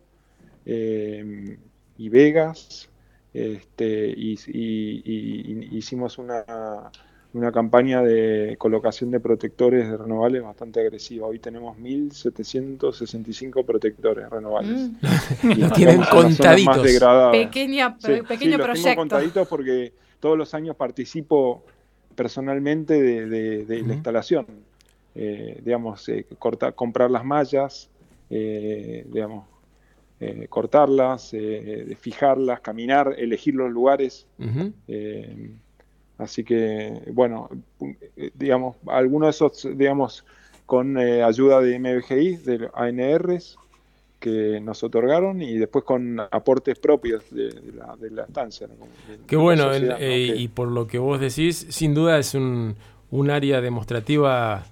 [0.66, 1.58] eh,
[1.98, 2.88] y vegas.
[3.34, 4.38] Este, y
[5.76, 6.44] hicimos una,
[7.35, 11.27] una campaña de colocación de protectores de renovables bastante agresiva.
[11.27, 14.90] Hoy tenemos 1.765 protectores renovables.
[15.42, 15.51] Mm.
[15.51, 16.83] Y Los tienen más contaditos.
[16.83, 17.33] degradadas.
[17.37, 18.97] Pequeña, Sí, pe- sí, pequeño los tengo proyecto.
[19.01, 21.64] contaditos porque todos los años participo
[22.14, 24.47] personalmente de, de- de la instalación.
[25.16, 26.27] Eh, digamos, eh,
[26.75, 27.90] comprar las mallas,
[28.31, 29.47] eh, digamos,
[30.20, 34.27] eh, cortarlas, eh, fijarlas, caminar, elegir los lugares.
[34.88, 35.51] Eh,
[36.18, 37.48] así que, bueno,
[38.16, 40.24] eh, digamos, algunos de esos, digamos,
[40.66, 43.57] con eh, ayuda de MBGI, de ANRs,
[44.20, 48.66] que nos otorgaron y después con aportes propios de, de la, de la estancia.
[49.27, 50.05] Qué de la bueno, el- sociedad, ¿no?
[50.09, 52.77] eh, y por lo que vos decís, sin duda es un,
[53.11, 54.64] un área demostrativa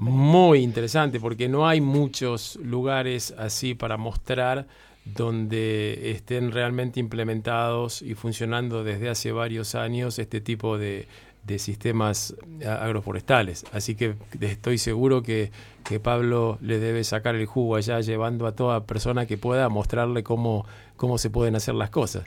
[0.00, 4.66] muy interesante porque no hay muchos lugares así para mostrar
[5.14, 11.06] donde estén realmente implementados y funcionando desde hace varios años este tipo de,
[11.44, 13.64] de sistemas agroforestales.
[13.72, 15.50] Así que estoy seguro que,
[15.84, 20.22] que Pablo le debe sacar el jugo allá llevando a toda persona que pueda mostrarle
[20.22, 22.26] cómo, cómo se pueden hacer las cosas.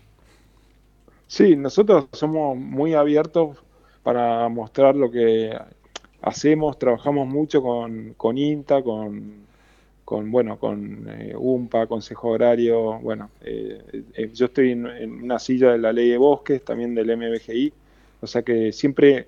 [1.27, 3.57] Sí, nosotros somos muy abiertos
[4.03, 5.57] para mostrar lo que
[6.21, 9.43] hacemos, trabajamos mucho con, con INTA, con,
[10.05, 15.39] con bueno, con eh, UMPA, Consejo Agrario, bueno, eh, eh, yo estoy en, en una
[15.39, 17.73] silla de la ley de bosques, también del MBGI,
[18.21, 19.27] o sea que siempre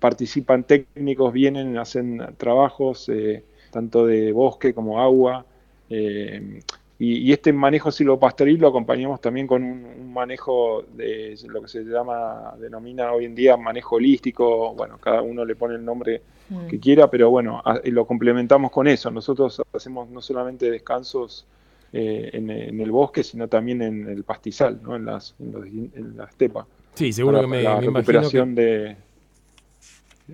[0.00, 5.44] participan técnicos, vienen, hacen trabajos eh, tanto de bosque como agua,
[5.90, 6.60] eh,
[7.00, 11.68] y, y este manejo silvopastoril lo acompañamos también con un, un manejo de lo que
[11.68, 16.22] se llama, denomina hoy en día manejo holístico, bueno, cada uno le pone el nombre
[16.50, 16.66] Mm.
[16.66, 19.08] que quiera, pero bueno, a- y lo complementamos con eso.
[19.10, 21.46] Nosotros hacemos no solamente descansos
[21.92, 24.96] eh, en, en el bosque, sino también en el pastizal, ¿no?
[24.96, 26.66] en, las, en, los- en la estepa.
[26.94, 28.96] Sí, seguro Para que me, la me imagino que recuperación de...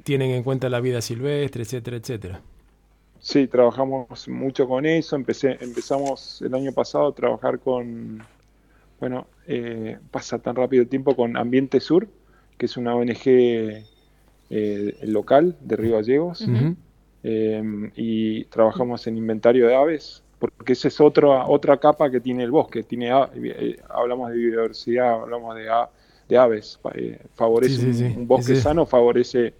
[0.04, 2.40] tienen en cuenta la vida silvestre, etcétera, etcétera.
[3.18, 5.16] Sí, trabajamos mucho con eso.
[5.16, 8.22] Empecé, empezamos el año pasado a trabajar con,
[9.00, 12.08] bueno, eh, pasa tan rápido el tiempo, con Ambiente Sur,
[12.58, 13.86] que es una ONG
[14.50, 16.44] eh, local de Río Gallegos.
[17.22, 17.62] Eh,
[17.96, 22.50] y trabajamos en inventario de aves, porque esa es otra otra capa que tiene el
[22.52, 22.84] bosque.
[22.84, 25.68] Tiene eh, hablamos de biodiversidad, hablamos de,
[26.28, 26.78] de aves.
[26.94, 28.14] eh, favorece Sí, sí, un, sí.
[28.16, 29.54] un bosque sano, favorece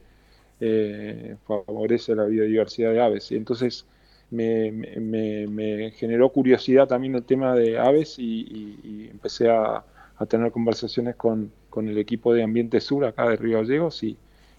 [0.60, 3.30] eh, favorece la biodiversidad de aves.
[3.32, 3.86] Y entonces
[4.30, 9.84] me, me- me- generó curiosidad también el tema de aves y, y- y empecé a,
[10.18, 14.16] a tener conversaciones con, con el equipo de Ambiente Sur acá de Río Gallegos y,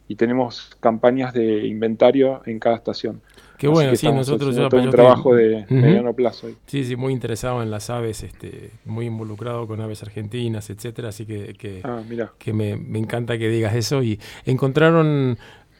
[0.07, 3.21] y tenemos campañas de inventario en cada estación.
[3.57, 6.45] Qué Así bueno, que sí, nosotros yo un estoy- trabajo de mediano plazo.
[6.47, 6.55] ahí.
[6.67, 11.25] Sí, sí, muy interesado en las aves, este, muy involucrado con aves argentinas, etcétera, así
[11.25, 12.03] que, que, Ah,
[12.37, 14.03] que me, me encanta que digas eso.
[14.03, 15.37] ¿Y encontraron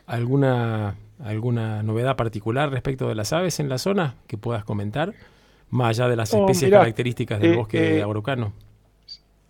[0.08, 5.15] alguna, alguna novedad particular respecto de las aves en la zona que puedas comentar?
[5.70, 8.54] Más allá de las Oh, especies mirá, características del eh, bosque eh, araucano.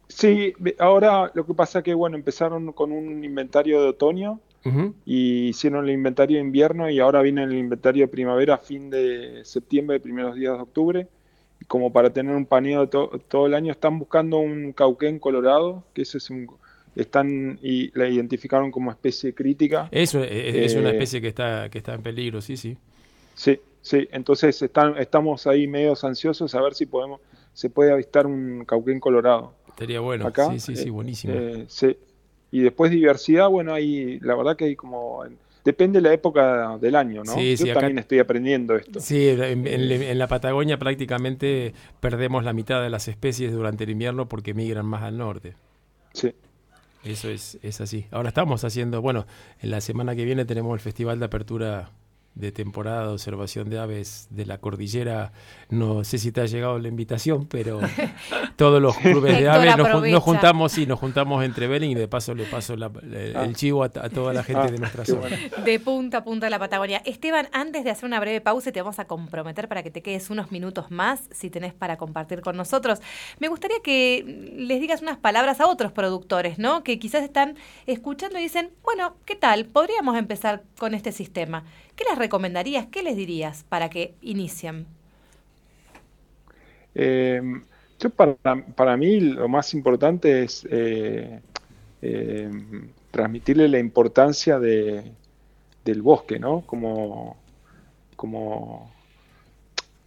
[0.08, 4.96] Sí, ahora lo que pasa que bueno, empezaron con un inventario de otoño Ujú.
[5.06, 8.90] y hicieron el inventario de invierno y ahora viene el inventario de primavera a fin
[8.90, 11.08] de septiembre, primeros días de octubre.
[11.68, 15.84] Como para tener un paneo de to- todo el año, están buscando un cauquén colorado,
[15.94, 16.48] que ese es un
[17.02, 19.88] están y la identificaron como especie crítica.
[19.92, 22.78] Eso es, es una Eh, especie que está, que está en peligro, sí, sí.
[23.36, 27.22] Sí, sí, entonces están, estamos ahí medios ansiosos a ver si podemos,
[27.54, 29.54] se puede avistar un cauquén colorado.
[29.68, 30.26] Estaría bueno.
[30.28, 30.50] acá.
[30.52, 31.34] sí, sí, sí, eh, buenísimo.
[31.36, 31.96] eh, sí.
[32.52, 36.78] Y después diversidad, bueno, hay, la verdad que hay como, en- depende de la época
[36.80, 37.34] del año, ¿no?
[37.36, 39.00] Sí, Yo sí, acá- también estoy aprendiendo esto.
[39.02, 43.90] Sí, en, en- en la Patagonia prácticamente perdemos la mitad de las especies durante el
[43.92, 45.56] invierno porque migran más al norte.
[46.14, 46.34] Sí.
[47.08, 48.06] Eso es, es así.
[48.12, 49.26] Ahora estamos haciendo, bueno,
[49.62, 51.92] en la semana que viene tenemos el Festival de Apertura
[52.38, 55.32] de temporada de observación de aves de la cordillera.
[55.70, 57.80] No sé si te ha llegado la invitación, pero
[58.56, 62.08] todos los clubes de aves nos, nos juntamos y nos juntamos entre Belén y de
[62.08, 63.44] paso le paso la- el, Ah.
[63.46, 65.22] el chivo a, a toda la gente Ah, de nuestra zona.
[65.22, 65.38] bueno.
[65.66, 67.02] De punta a punta de la Patagonia.
[67.06, 70.02] Esteban, antes de hacer una breve pausa, y te vamos a comprometer para que te
[70.02, 73.00] quedes unos minutos más, si tenés para compartir con nosotros.
[73.40, 76.84] Me gustaría que les digas unas palabras a otros productores, ¿no?
[76.84, 79.66] Que quizás están escuchando y dicen, bueno, ¿qué tal?
[79.66, 81.64] Podríamos empezar con este sistema.
[81.98, 82.88] ¿Qué les recomendarías?
[82.88, 84.88] ¿Qué les dirías para que inicien?
[86.96, 87.42] Eh,
[88.00, 88.36] yo para,
[88.76, 91.42] para mí lo más importante es eh,
[92.02, 92.52] eh,
[93.12, 95.14] transmitirle la importancia de,
[95.86, 96.66] del bosque, ¿no?
[96.66, 97.38] Como,
[98.18, 98.92] como,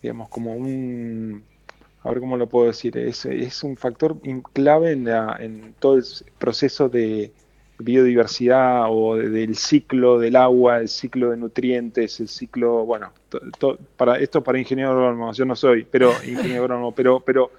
[0.03, 1.45] digamos, como un,
[2.03, 4.17] a ver cómo lo puedo decir, es, es un factor
[4.53, 6.05] clave en, la- en todo el
[6.39, 7.33] proceso de
[7.81, 13.41] biodiversidad o de- del ciclo del agua, el ciclo de nutrientes, el ciclo, bueno, to-
[13.59, 17.51] to- para esto para ingeniero agrónomo, yo no soy, pero ingeniero agrónomo, pero, pero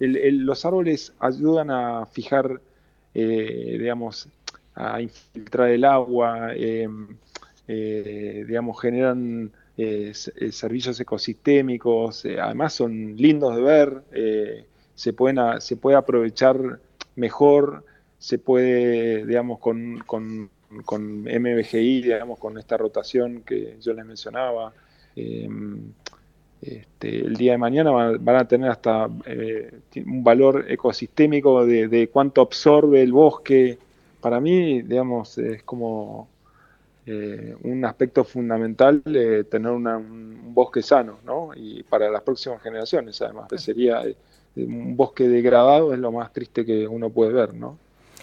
[0.00, 2.60] el- el- los árboles ayudan a fijar,
[3.14, 4.28] eh, digamos,
[4.74, 6.88] a infiltrar el agua, eh,
[7.66, 9.50] eh, digamos, generan
[9.80, 14.02] eh, servicios ecosistémicos, además son lindos de ver,
[14.96, 16.80] se, pueden a- se puede aprovechar
[17.14, 17.84] mejor,
[18.18, 20.50] se puede, digamos, con, con,
[20.84, 24.72] con MBGI, digamos, con esta rotación que yo les mencionaba,
[25.16, 25.48] eh,
[26.60, 32.08] este, el día de mañana van, a tener hasta eh, un valor ecosistémico de, de
[32.08, 33.78] cuánto absorbe el bosque.
[34.20, 36.28] Para mí, digamos, es como
[37.10, 41.52] eh, un aspecto fundamental tener un, bosque sano, ¿no?
[41.56, 44.14] Y para las próximas generaciones, además, sería eh,
[44.56, 47.78] un bosque degradado es lo más triste que uno puede ver, ¿no?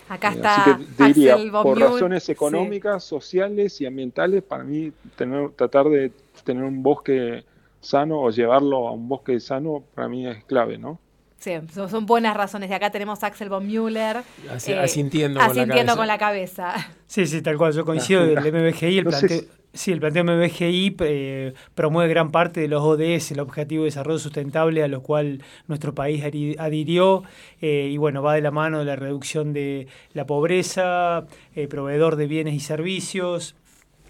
[0.08, 2.32] Acá Eh, está Así que diría, Axel von por razones Sí.
[2.32, 6.12] económicas, sociales y ambientales, para mí tener, tratar de
[6.44, 7.44] tener un bosque
[7.82, 11.00] sano o llevarlo a un bosque sano, para mí es clave, ¿no?
[11.38, 12.70] Sí, son, son buenas razones.
[12.70, 14.24] Y acá tenemos a Axel von Müller.
[14.52, 15.96] Asi- eh, asintiendo con la asintiendo cabeza.
[15.98, 16.74] con la cabeza.
[17.08, 17.74] Sí, sí, tal cual.
[17.74, 18.40] Yo coincido Ah, del.
[18.54, 18.98] MBGI.
[19.00, 19.42] El No planteo,
[19.76, 24.18] sí, el planteo MBGI eh, promueve gran parte de los ODS, el Objetivo de Desarrollo
[24.20, 27.24] Sustentable, a lo cual nuestro país adhi- adhirió.
[27.62, 32.16] eh, y bueno, va de la mano de la reducción de la pobreza, eh, proveedor
[32.16, 33.56] de bienes y servicios,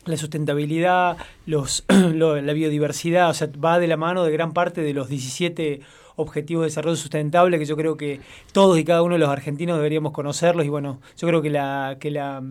[0.05, 4.81] la sustentabilidad, los, lo- la biodiversidad, o sea, va de la mano de gran parte
[4.81, 5.81] de los 17
[6.17, 8.21] objetivos de desarrollo sustentable que yo creo que
[8.53, 11.97] todos y cada uno de los argentinos deberíamos conocerlos y bueno, yo creo que la
[11.99, 12.41] que la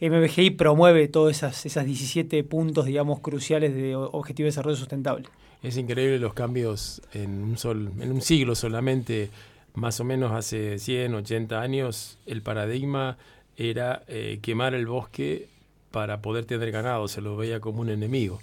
[0.00, 5.26] MBGI promueve todos esas, esas 17 puntos, digamos, cruciales de objetivo de desarrollo sustentable.
[5.62, 9.28] Es increíble los cambios en un, sol, en un siglo solamente,
[9.74, 13.18] más o menos hace 100, 80 años, el paradigma
[13.58, 15.48] era eh, quemar el bosque
[15.90, 18.40] para poder tener ganado, se lo veía como un enemigo.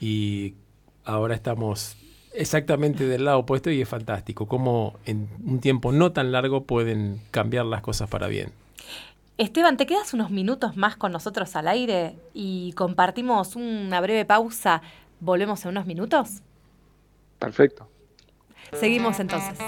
[0.00, 0.54] Y
[1.04, 1.98] ahora estamos
[2.32, 7.20] exactamente del lado opuesto y es fantástico cómo en un tiempo no tan largo pueden
[7.30, 8.63] cambiar las cosas para bien.
[9.36, 14.80] Esteban, ¿te quedas unos minutos más con nosotros al aire y compartimos una breve pausa?
[15.18, 16.40] ¿Volvemos en unos minutos?
[17.40, 17.88] Perfecto.
[18.72, 19.58] Seguimos entonces.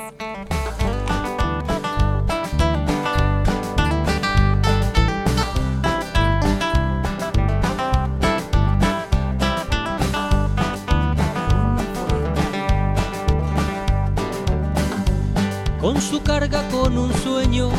[15.87, 17.71] Con su carga, con un sueño,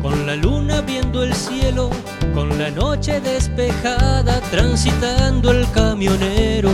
[0.00, 1.90] con la luna viendo el cielo,
[2.32, 6.70] con la noche despejada transitando el camionero.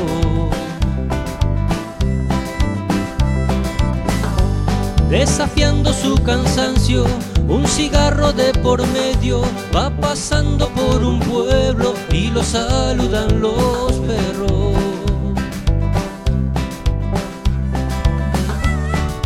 [5.08, 7.06] Desafiando su cansancio,
[7.48, 9.40] un cigarro de por medio,
[9.74, 14.76] va pasando por un pueblo y lo saludan los perros.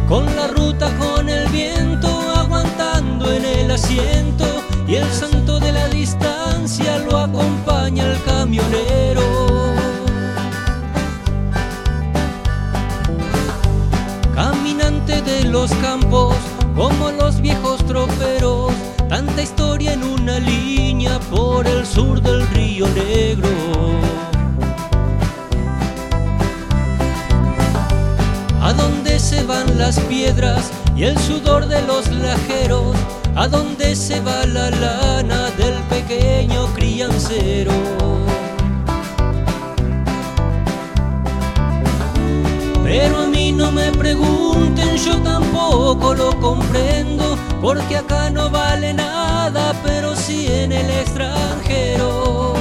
[0.08, 4.44] Con la ruta, con el viento, aguantando en el asiento
[4.86, 9.24] y el santo de la distancia lo acompaña el camionero.
[14.34, 16.36] Caminante de los campos,
[16.74, 18.72] como los viejos troperos,
[19.08, 23.48] tanta historia en una línea por el sur del río Negro.
[28.66, 32.97] a dónde se van las piedras y el sudor de los lajeros,
[33.34, 37.72] a donde se va la lana del pequeño criancero.
[42.82, 49.74] Pero a mí no me pregunten, yo tampoco lo comprendo, porque acá no vale nada,
[49.84, 52.55] pero sí en el extranjero.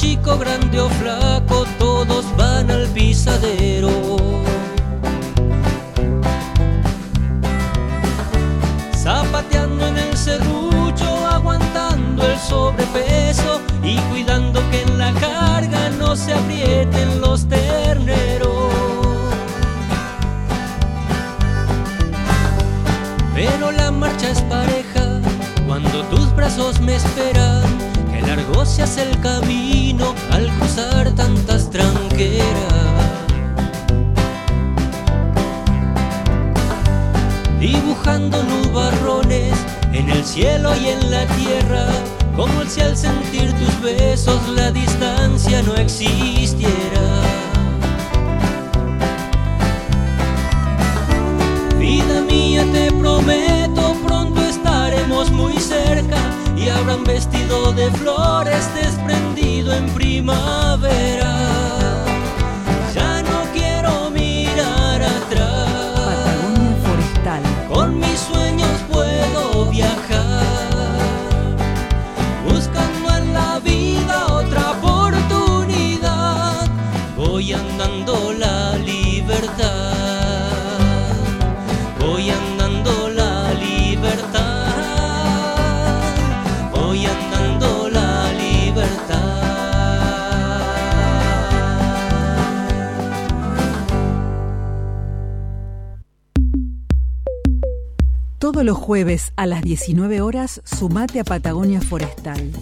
[0.00, 4.16] Chico, grande o flaco, todos van al pisadero.
[8.94, 16.32] zapateando en el serrucho, aguantando el sobrepeso y cuidando que en la carga no se
[16.32, 18.50] aprieten los terneros.
[23.34, 25.20] Pero la marcha es pareja
[25.66, 27.62] cuando tus brazos me esperan,
[28.10, 29.59] que largo se hace el camino
[40.30, 41.86] cielo y en la tierra,
[42.36, 46.70] como si al sentir tus besos la distancia no existiera.
[51.78, 56.18] Vida mía, te prometo, pronto estaremos muy cerca
[56.56, 61.49] y habrán vestido de flores desprendido en primavera.
[98.62, 102.52] Los jueves a las 19 horas, sumate a Patagonia Forestal.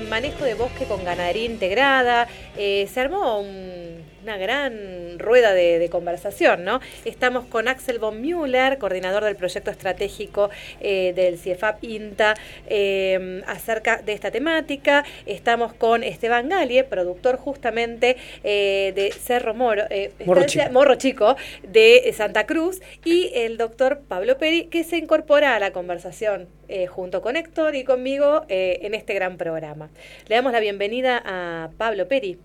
[0.08, 2.28] manejo de bosque con ganadería integrada.
[2.56, 6.80] Eh, se armó un- una gran rueda de, de conversación, ¿no?
[7.04, 10.50] Estamos con Axel von Müller, coordinador del proyecto estratégico
[10.80, 12.34] eh, del CIEFAP INTA,
[12.68, 15.04] eh, acerca de esta temática.
[15.26, 19.84] Estamos con Esteban Galie, productor justamente eh, de Cerro Moro,
[20.24, 20.64] Morro Chico.
[20.70, 25.72] Morro Chico de Santa Cruz y el doctor Pablo Peri que se incorpora a la
[25.72, 26.48] conversación
[26.88, 29.90] junto con Héctor y conmigo en este gran programa.
[30.28, 32.38] Le damos la bienvenida a Pablo Peri.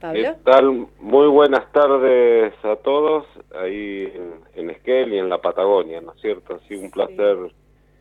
[0.00, 0.22] Pablo.
[0.22, 0.86] ¿Qué tal?
[0.98, 6.20] Muy buenas tardes a todos ahí en, en Esquel y en la Patagonia, ¿no es
[6.20, 6.54] cierto?
[6.54, 7.36] Ha sido un placer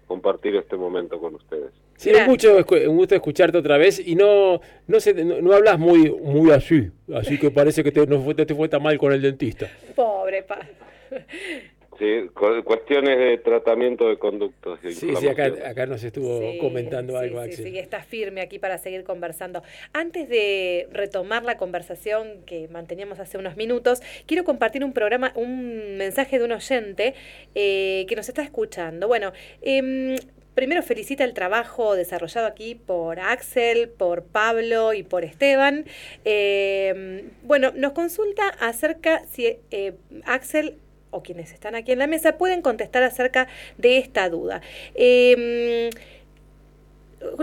[0.08, 1.72] compartir este momento con ustedes.
[1.98, 2.56] Sí, es mucho,
[2.88, 6.90] un gusto escucharte otra vez y no no, se, no, no hablas muy muy así,
[7.14, 9.68] así que parece que te, no fue, te fue tan mal con el dentista.
[9.96, 10.60] Pobre Pa.
[12.00, 14.82] Sí, cu- cuestiones de tratamiento de conductos.
[14.82, 17.66] de Sí, sí, acá, nos estuvo comentando algo, Sí, Axel.
[17.66, 19.64] sí, está firme aquí para seguir conversando.
[19.92, 25.98] Antes de retomar la conversación que manteníamos hace unos minutos, quiero compartir un programa, un
[25.98, 27.16] mensaje de un oyente
[27.54, 29.10] eh, que nos está escuchando.
[29.10, 30.16] Bueno, em,
[30.56, 35.84] primero felicita el trabajo desarrollado aquí por Axel, por Pablo y por Esteban.
[36.24, 39.94] Eh, bueno, nos consulta acerca si eh,
[40.26, 40.78] Axel
[41.12, 43.48] o quienes están aquí en la mesa pueden contestar acerca
[43.78, 44.62] de esta duda.
[44.96, 45.90] Eh,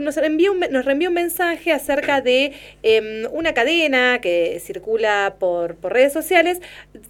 [0.01, 2.53] nos envió un, nos reenvió un mensaje acerca de
[2.83, 6.61] em, una cadena que circula por, por, redes sociales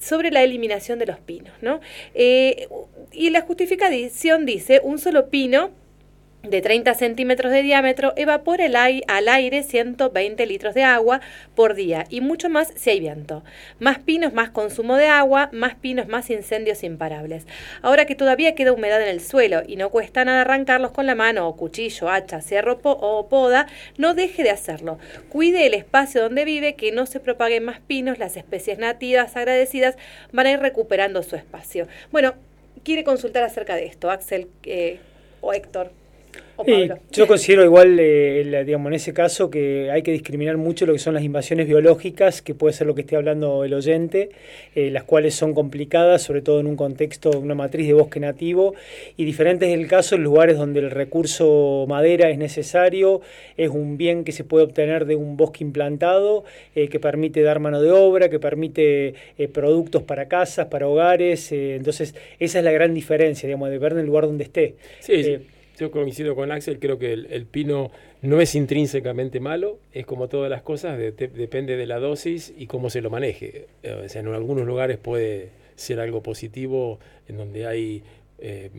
[0.01, 1.81] sobre la eliminación de los pinos, ¿no?
[2.15, 2.69] Eh,
[3.13, 5.71] y la justificación dice un solo pino
[6.51, 11.21] de 30 centímetros de diámetro evapora el al aire 120 litros de agua
[11.55, 13.43] por día y mucho más si hay viento.
[13.79, 17.47] Más pinos, más consumo de agua, más pinos, más incendios imparables.
[17.83, 21.15] Ahora que todavía queda humedad en el suelo y no cuesta nada arrancarlos con la
[21.15, 23.67] mano o cuchillo, hacha, cierro o poda,
[23.97, 24.99] no deje de hacerlo.
[25.29, 29.97] Cuide el espacio donde vive, que no se propaguen más pinos, las especies nativas agradecidas
[30.33, 31.89] van a ir recuperando su espacio.
[32.13, 32.35] Bueno,
[32.85, 35.01] quiere consultar acerca de esto, Axel eh,
[35.41, 35.93] o Héctor
[37.13, 40.99] yo considero igual, eh, digamos, en ese caso que hay que discriminar mucho lo que
[40.99, 44.31] son las invasiones biológicas, que puede ser lo que esté hablando el oyente,
[44.75, 48.75] eh, las cuales son complicadas, sobre todo en un contexto, una matriz de bosque nativo,
[49.17, 53.21] y diferente es el caso en lugares donde el recurso madera es necesario,
[53.57, 57.61] es un bien que se puede obtener de un bosque implantado, eh, que permite dar
[57.61, 59.15] mano de obra, que permite
[59.53, 63.99] productos para casas, para hogares, entonces esa es la gran diferencia, digamos, de ver en
[63.99, 64.75] el lugar donde esté.
[65.01, 65.39] Sí,
[65.79, 67.91] yo coincido con Axel, creo que el, pino
[68.23, 72.91] no es intrínsecamente malo, es como todas las cosas, depende de la dosis y cómo
[72.91, 73.67] se lo maneje.
[73.83, 76.99] Eh, o sea, en algunos lugares puede ser algo positivo,
[77.29, 78.03] en donde hay
[78.39, 78.71] eh,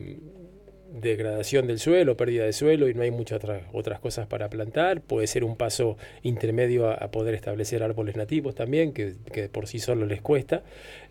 [0.92, 3.40] degradación del suelo, pérdida de suelo y no hay muchas
[3.72, 5.00] otras, cosas para plantar.
[5.00, 9.14] Puede ser un paso intermedio a, poder establecer árboles nativos también, que,
[9.50, 10.62] por sí solo les cuesta.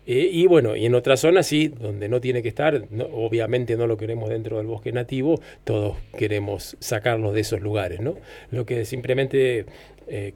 [0.06, 3.86] Eh, y bueno, y en otras zonas sí, donde no tiene que estar, obviamente no
[3.86, 8.00] lo queremos dentro del bosque nativo, todos queremos sacarlos de esos lugares.
[8.00, 8.16] ¿no?
[8.50, 9.66] Lo que simplemente
[10.06, 10.34] eh,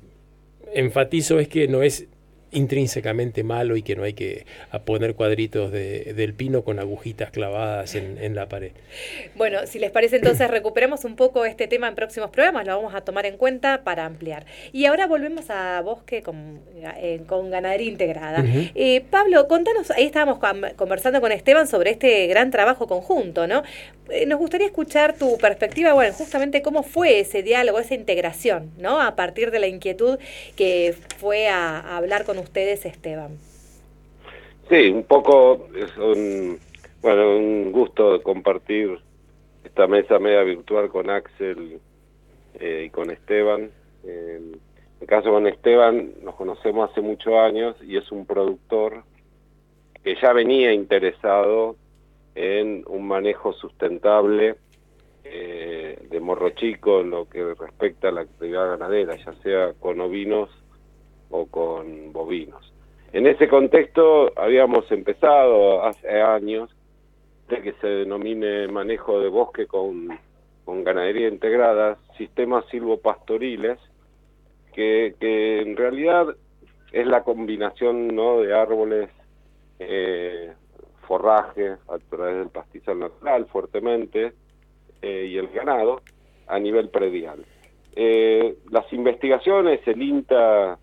[0.75, 2.07] enfatizo es que no es
[2.53, 4.47] intrínsecamente malo y que no hay que
[4.85, 8.73] poner cuadritos de, del pino con agujitas clavadas en, la pared.
[9.35, 12.95] Bueno, si les parece entonces recuperemos un poco este tema en próximos programas, lo vamos
[12.95, 14.47] a tomar en cuenta para ampliar.
[14.73, 16.61] Y ahora volvemos a bosque con,
[16.97, 18.45] eh, con ganadería integrada.
[18.75, 20.39] Eh, Pablo, contanos, ahí estábamos
[20.77, 23.63] conversando con Esteban sobre este gran trabajo conjunto, ¿no?
[24.11, 29.01] Eh, nos gustaría escuchar tu perspectiva, bueno, justamente cómo fue ese diálogo, esa integración, ¿no?
[29.01, 30.19] A partir de la inquietud
[30.57, 33.39] que fue a hablar con ustedes, Esteban.
[34.69, 36.59] Sí, un poco es un,
[37.01, 38.99] bueno, un gusto compartir
[39.65, 41.81] esta mesa media virtual con Axel
[42.61, 43.71] eh, y con Esteban.
[44.05, 44.61] en
[45.01, 49.03] el caso con Esteban nos conocemos hace muchos años y es un productor
[50.03, 51.77] que ya venía interesado
[52.35, 54.57] en un manejo sustentable
[55.25, 60.01] eh, de morro chico en lo que respecta a la actividad ganadera, ya sea con
[60.01, 60.51] ovinos
[61.33, 62.73] o con bovinos.
[63.13, 66.71] En ese contexto habíamos empezado hace años
[67.49, 70.09] de que se denomine manejo de bosque con,
[70.65, 73.79] con ganadería integrada, sistemas silvopastoriles,
[74.73, 76.29] que, que en realidad
[76.93, 78.41] es la combinación ¿no?
[78.41, 79.11] de árboles,
[79.79, 80.53] eh,
[81.07, 84.33] forraje a través del pastizal natural fuertemente
[85.03, 86.01] eh, y el ganado
[86.47, 87.45] a nivel predial.
[87.95, 90.79] Eh, las investigaciones, el INTA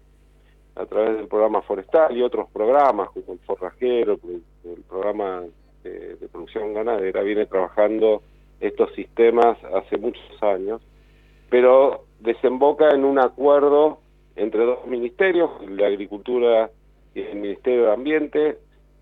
[0.76, 5.44] a través del programa forestal y otros programas como el forrajero, el, programa
[5.84, 8.22] de, producción ganadera, viene trabajando
[8.60, 10.82] estos sistemas hace muchos años,
[11.50, 14.00] pero desemboca en un acuerdo
[14.36, 16.70] entre dos ministerios, el de Agricultura
[17.14, 18.58] y el Ministerio de Ambiente,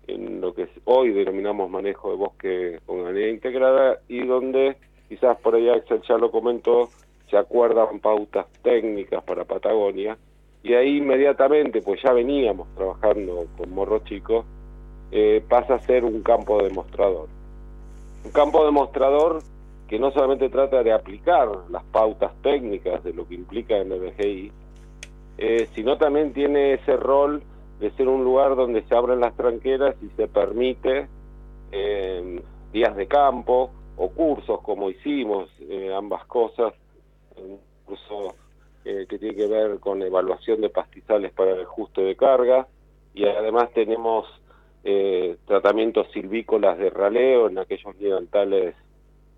[0.06, 4.76] en lo que hoy denominamos manejo de bosque con ganadería integrada y donde
[5.08, 6.88] quizás por allá Axel ya lo comentó,
[7.30, 10.16] se acuerdan pautas técnicas para Patagonia
[10.62, 14.44] y ahí inmediatamente, pues ya veníamos trabajando con Morro Chico,
[15.10, 17.28] eh, pasa a ser un campo demostrador.
[18.24, 19.42] Un campo demostrador
[19.86, 24.52] que no solamente trata de aplicar las pautas técnicas de lo que implica el BGI,
[25.38, 27.42] eh, sino también tiene ese rol
[27.80, 31.06] de ser un lugar donde se abren las tranqueras y se permite
[31.70, 32.42] eh,
[32.72, 35.48] días de campo o cursos como hicimos,
[35.96, 36.74] ambas cosas,
[37.36, 38.34] un curso
[38.90, 42.66] eh, que tiene que ver con evaluación de pastizales para el ajuste de carga
[43.12, 44.24] y además tenemos
[44.82, 48.74] eh, tratamientos silvícolas de raleo en aquellos levantales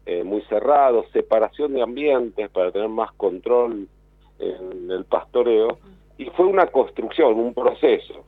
[0.07, 3.89] eh, muy cerrados, separación de ambientes para tener más control
[4.39, 5.81] en el pastoreo
[6.17, 8.23] y fue una construcción, un proceso.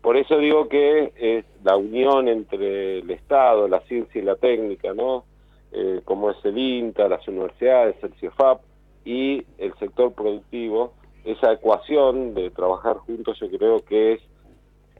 [0.00, 4.94] por eso digo que es la unión entre el Estado, la ciencia y la técnica,
[4.94, 5.26] ¿no?
[6.06, 8.71] como es el INTA, las universidades, el CIEFAP,
[9.04, 10.94] y el sector productivo,
[11.24, 14.20] esa ecuación de trabajar juntos yo creo que es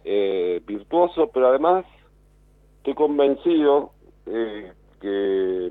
[0.04, 1.84] eh, virtuoso, pero además
[2.78, 3.92] estoy convencido
[4.26, 5.70] eh, que,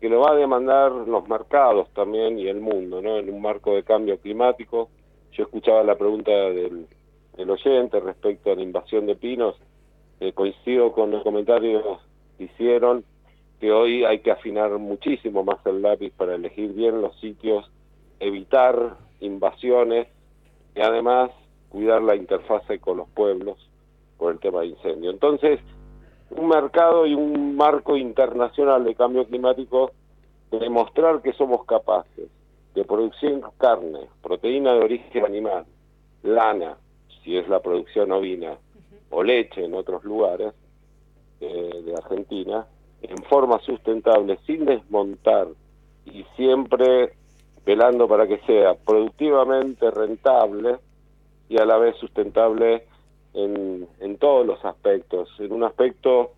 [0.00, 3.18] que lo va a demandar los mercados también y el mundo, ¿no?
[3.18, 4.88] En un marco de cambio climático.
[5.32, 6.86] Yo escuchaba la pregunta del,
[7.36, 9.56] del oyente respecto a la invasión de pinos.
[10.20, 12.00] Eh, coincido con los comentarios
[12.38, 13.04] que hicieron
[13.62, 17.70] que hoy hay que afinar muchísimo más el lápiz para elegir bien los sitios,
[18.18, 20.08] evitar invasiones
[20.74, 21.30] y además
[21.68, 23.56] cuidar la interfase con los pueblos
[24.18, 25.12] por el tema de incendio.
[25.12, 25.60] Entonces,
[26.30, 29.92] un mercado y un marco internacional de cambio climático
[30.50, 32.28] de demostrar que somos capaces
[32.74, 35.66] de producir carne, proteína de origen animal,
[36.24, 36.78] lana,
[37.22, 38.58] si es la producción ovina,
[39.10, 40.52] o leche en otros lugares
[41.40, 42.66] eh, de Argentina,
[43.02, 45.48] en forma sustentable, sin desmontar
[46.04, 47.12] y siempre
[47.64, 50.78] velando para que sea productivamente rentable
[51.48, 52.86] y a la vez sustentable
[53.34, 56.32] en, en todos los aspectos, en un aspecto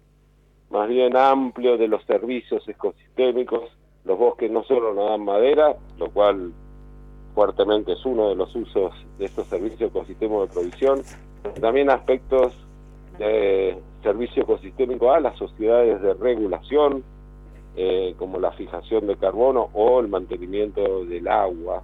[0.70, 3.70] más bien amplio de los servicios ecosistémicos.
[4.04, 6.52] Los bosques no solo nos dan madera, lo cual
[7.34, 11.02] fuertemente es uno de los usos de estos servicios ecosistémicos de provisión,
[11.60, 12.54] también aspectos
[13.18, 17.02] de servicio ecosistémico a las sociedades de regulación,
[17.74, 21.82] eh, como la fijación de carbono o el mantenimiento del agua,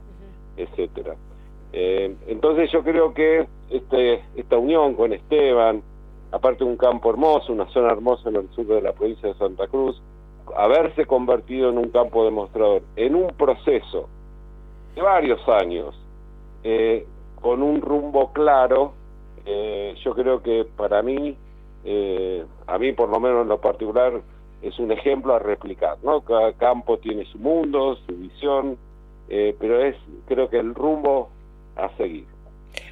[0.56, 1.16] etcétera.
[1.72, 5.82] Eh, entonces yo creo que este, esta unión con Esteban,
[6.30, 9.34] aparte de un campo hermoso, una zona hermosa en el sur de la provincia de
[9.34, 10.00] Santa Cruz,
[10.56, 14.08] haberse convertido en un campo demostrador, en un proceso
[14.94, 15.94] de varios años,
[16.62, 17.06] eh,
[17.40, 18.92] con un rumbo claro,
[19.46, 21.36] eh, yo creo que para mí,
[21.84, 24.20] eh, a mí por lo menos en lo particular,
[24.62, 26.20] es un ejemplo a replicar, ¿no?
[26.20, 28.76] Cada campo tiene su mundo, su visión,
[29.28, 31.30] pero es creo que el rumbo
[31.76, 32.26] a seguir.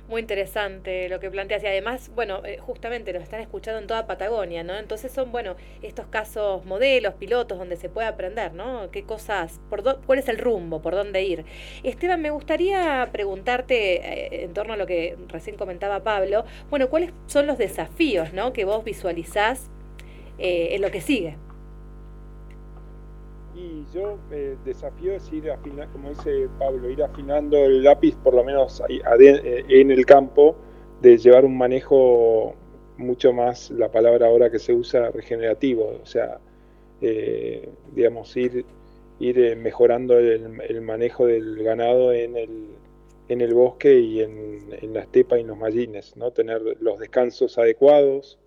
[0.08, 4.06] Muy interesante lo que planteas y además, bueno, eh, justamente nos están escuchando en toda
[4.06, 4.74] Patagonia, ¿no?
[4.74, 8.90] Entonces son, bueno, estos casos modelos, pilotos, donde se puede aprender, ¿no?
[8.90, 11.44] ¿Qué cosas, por cuál es el rumbo, por dónde ir?
[11.82, 17.12] Esteban, me gustaría preguntarte, eh, en torno a lo que recién comentaba Pablo, bueno, ¿cuáles
[17.26, 18.54] son los desafíos, ¿no?
[18.54, 19.68] Que vos visualizás
[20.38, 21.36] eh, en lo que sigue.
[23.58, 28.34] Y yo eh, desafío es ir afinando, como dice Pablo, ir afinando el lápiz por
[28.34, 30.54] lo menos eh, en el campo,
[31.02, 32.54] de llevar un manejo
[32.98, 36.38] mucho más, la palabra ahora que se usa, regenerativo, o sea,
[37.00, 38.64] eh, digamos, ir,
[39.18, 42.68] ir mejorando el, manejo del ganado en el,
[43.28, 46.30] en el bosque y en, la estepa y en los mallines, ¿no?
[46.30, 48.38] tener los descansos adecuados,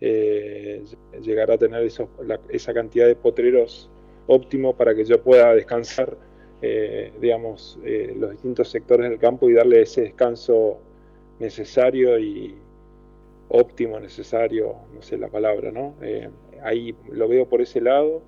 [0.00, 3.90] llegar a tener esa cantidad de potreros
[4.30, 6.16] óptimo para que yo pueda descansar,
[6.62, 10.78] eh, digamos, eh, los distintos sectores del campo y darle ese descanso
[11.40, 12.54] necesario y
[13.48, 15.96] óptimo, necesario, no sé la palabra, ¿no?
[16.00, 16.30] Eh,
[16.62, 18.22] ahí lo veo por ese lado,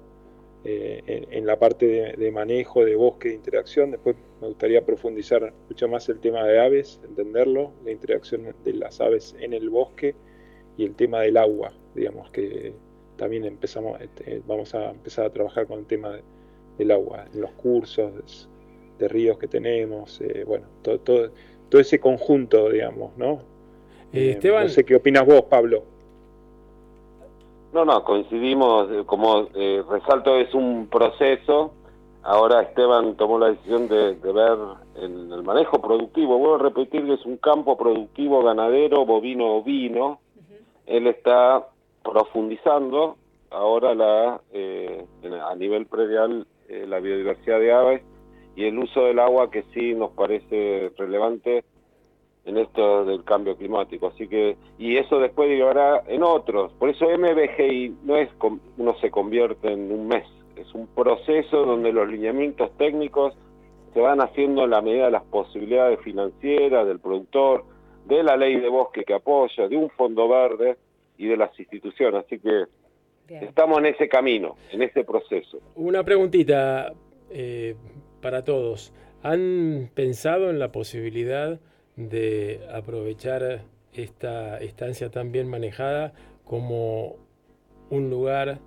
[0.64, 3.90] en, la parte de, manejo, de bosque, de interacción.
[3.90, 9.00] Después me gustaría profundizar mucho más el tema de aves, entenderlo, la interacción de las
[9.00, 10.14] aves en el bosque
[10.76, 12.74] y el tema del agua, digamos que
[13.17, 16.17] también empezamos, este, vamos a empezar a trabajar con el tema
[16.79, 18.49] del agua, en los cursos
[18.99, 21.31] de, ríos que tenemos, eh, bueno, todo, todo,
[21.69, 23.41] todo ese conjunto, digamos, ¿no?
[24.13, 25.83] Eh, Esteban, no sé qué opinas vos, Pablo.
[27.73, 29.49] No, no, coincidimos, eh, como
[29.91, 31.73] resalto, es un proceso.
[32.23, 34.57] Ahora Esteban tomó la decisión de, de ver
[34.95, 36.39] en el manejo productivo.
[36.39, 40.21] Vuelvo a repetir que es un campo productivo ganadero, bovino, ovino.
[40.87, 41.67] Él está
[42.03, 43.16] profundizando
[43.50, 45.05] ahora la eh,
[45.44, 48.03] a nivel predial eh, la biodiversidad de aves
[48.57, 51.64] y el uso del agua que sí nos parece relevante
[52.44, 54.09] en esto del cambio climático.
[54.09, 56.72] Así que, y eso después llevará en otros.
[56.74, 58.28] Por eso MBGI no es,
[58.76, 60.26] uno se convierte en un mes,
[60.57, 63.34] es un proceso donde los lineamientos técnicos
[63.94, 67.64] se van haciendo en la medida de las posibilidades financieras del productor,
[68.07, 70.76] de la ley de bosque que apoya, de un fondo verde,
[71.23, 72.25] y de las instituciones.
[72.25, 72.64] Así que
[73.29, 75.61] estamos en ese camino, en ese proceso.
[75.77, 76.93] Una preguntita
[77.31, 77.77] eh,
[78.20, 78.93] para todos.
[79.23, 81.61] ¿Han pensado en la posibilidad
[81.97, 83.62] de aprovechar
[83.93, 86.12] esta estancia tan bien manejada
[86.45, 87.16] como
[87.91, 88.59] un lugar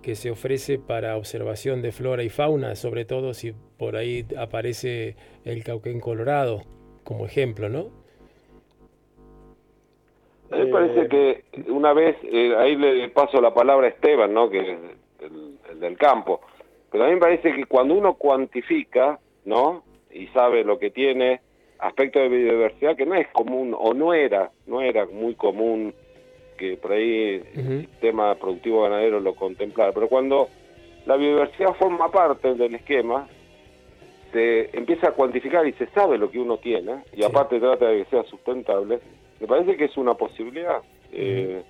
[0.00, 5.16] que se ofrece para observación de flora y fauna, sobre todo si por ahí aparece
[5.44, 6.62] el cauquén colorado
[7.04, 8.03] como ejemplo, ¿no?
[10.54, 13.90] A mí me parece eh, que una vez, eh, ahí le paso la palabra a
[13.90, 14.48] Esteban, ¿no?
[14.48, 14.68] que es
[15.20, 16.40] el, del campo,
[16.92, 19.82] pero a mí me parece que cuando uno cuantifica, ¿no?
[20.12, 21.40] Y sabe lo que tiene,
[21.80, 25.92] aspecto de biodiversidad que no es común, o no era, no era muy común
[26.56, 30.48] que por ahí el sistema productivo ganadero lo contemplara, pero cuando
[31.04, 33.26] la biodiversidad forma parte del esquema,
[34.32, 38.04] se empieza a cuantificar y se sabe lo que uno tiene, y aparte trata de
[38.04, 39.00] que sea sustentable,
[39.44, 40.78] me parece que es una posibilidad.
[41.12, 41.62] Eh,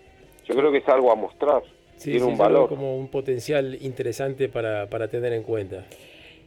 [0.47, 1.63] yo creo que es algo a mostrar,
[1.97, 2.69] Sí, tiene sí, un valor.
[2.69, 5.85] como un potencial interesante para, para tener en cuenta.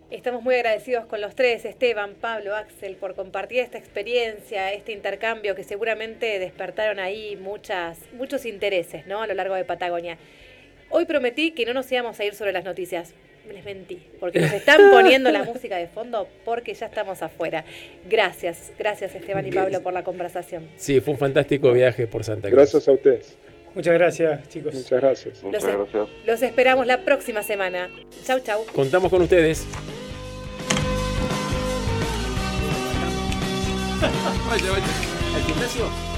[0.09, 5.53] Estamos muy agradecidos con los tres, Esteban, Pablo, Axel, por compartir esta experiencia, este intercambio
[5.53, 9.21] que seguramente despertaron ahí muchas, muchos intereses ¿no?
[9.21, 10.17] a lo largo de Patagonia.
[10.89, 13.13] Hoy prometí que no nos íbamos a ir sobre las noticias.
[13.53, 17.63] Les mentí, porque nos están poniendo la música de fondo porque ya estamos afuera.
[18.09, 20.67] Gracias, gracias Esteban y Pablo por la conversación.
[20.75, 22.57] Sí, fue un fantástico viaje por Santa Cruz.
[22.57, 23.37] Gracias a ustedes.
[23.73, 24.73] Muchas gracias, chicos.
[24.73, 25.43] Muchas gracias.
[25.43, 27.89] Los, los esperamos la próxima semana.
[28.25, 28.65] Chau, chau.
[28.73, 29.67] Contamos con ustedes.
[34.49, 34.85] Vaya, vaya.
[35.35, 36.16] ¿Al gimnasio?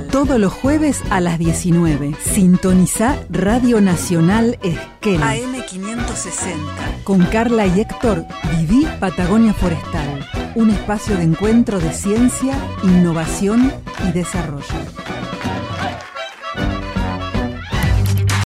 [0.00, 2.14] Todos los jueves a las 19.
[2.18, 5.34] Sintoniza Radio Nacional Esquena.
[5.34, 7.02] AM560.
[7.04, 8.24] Con Carla y Héctor,
[8.58, 10.26] viví Patagonia Forestal.
[10.54, 13.72] Un espacio de encuentro de ciencia, innovación
[14.08, 15.21] y desarrollo.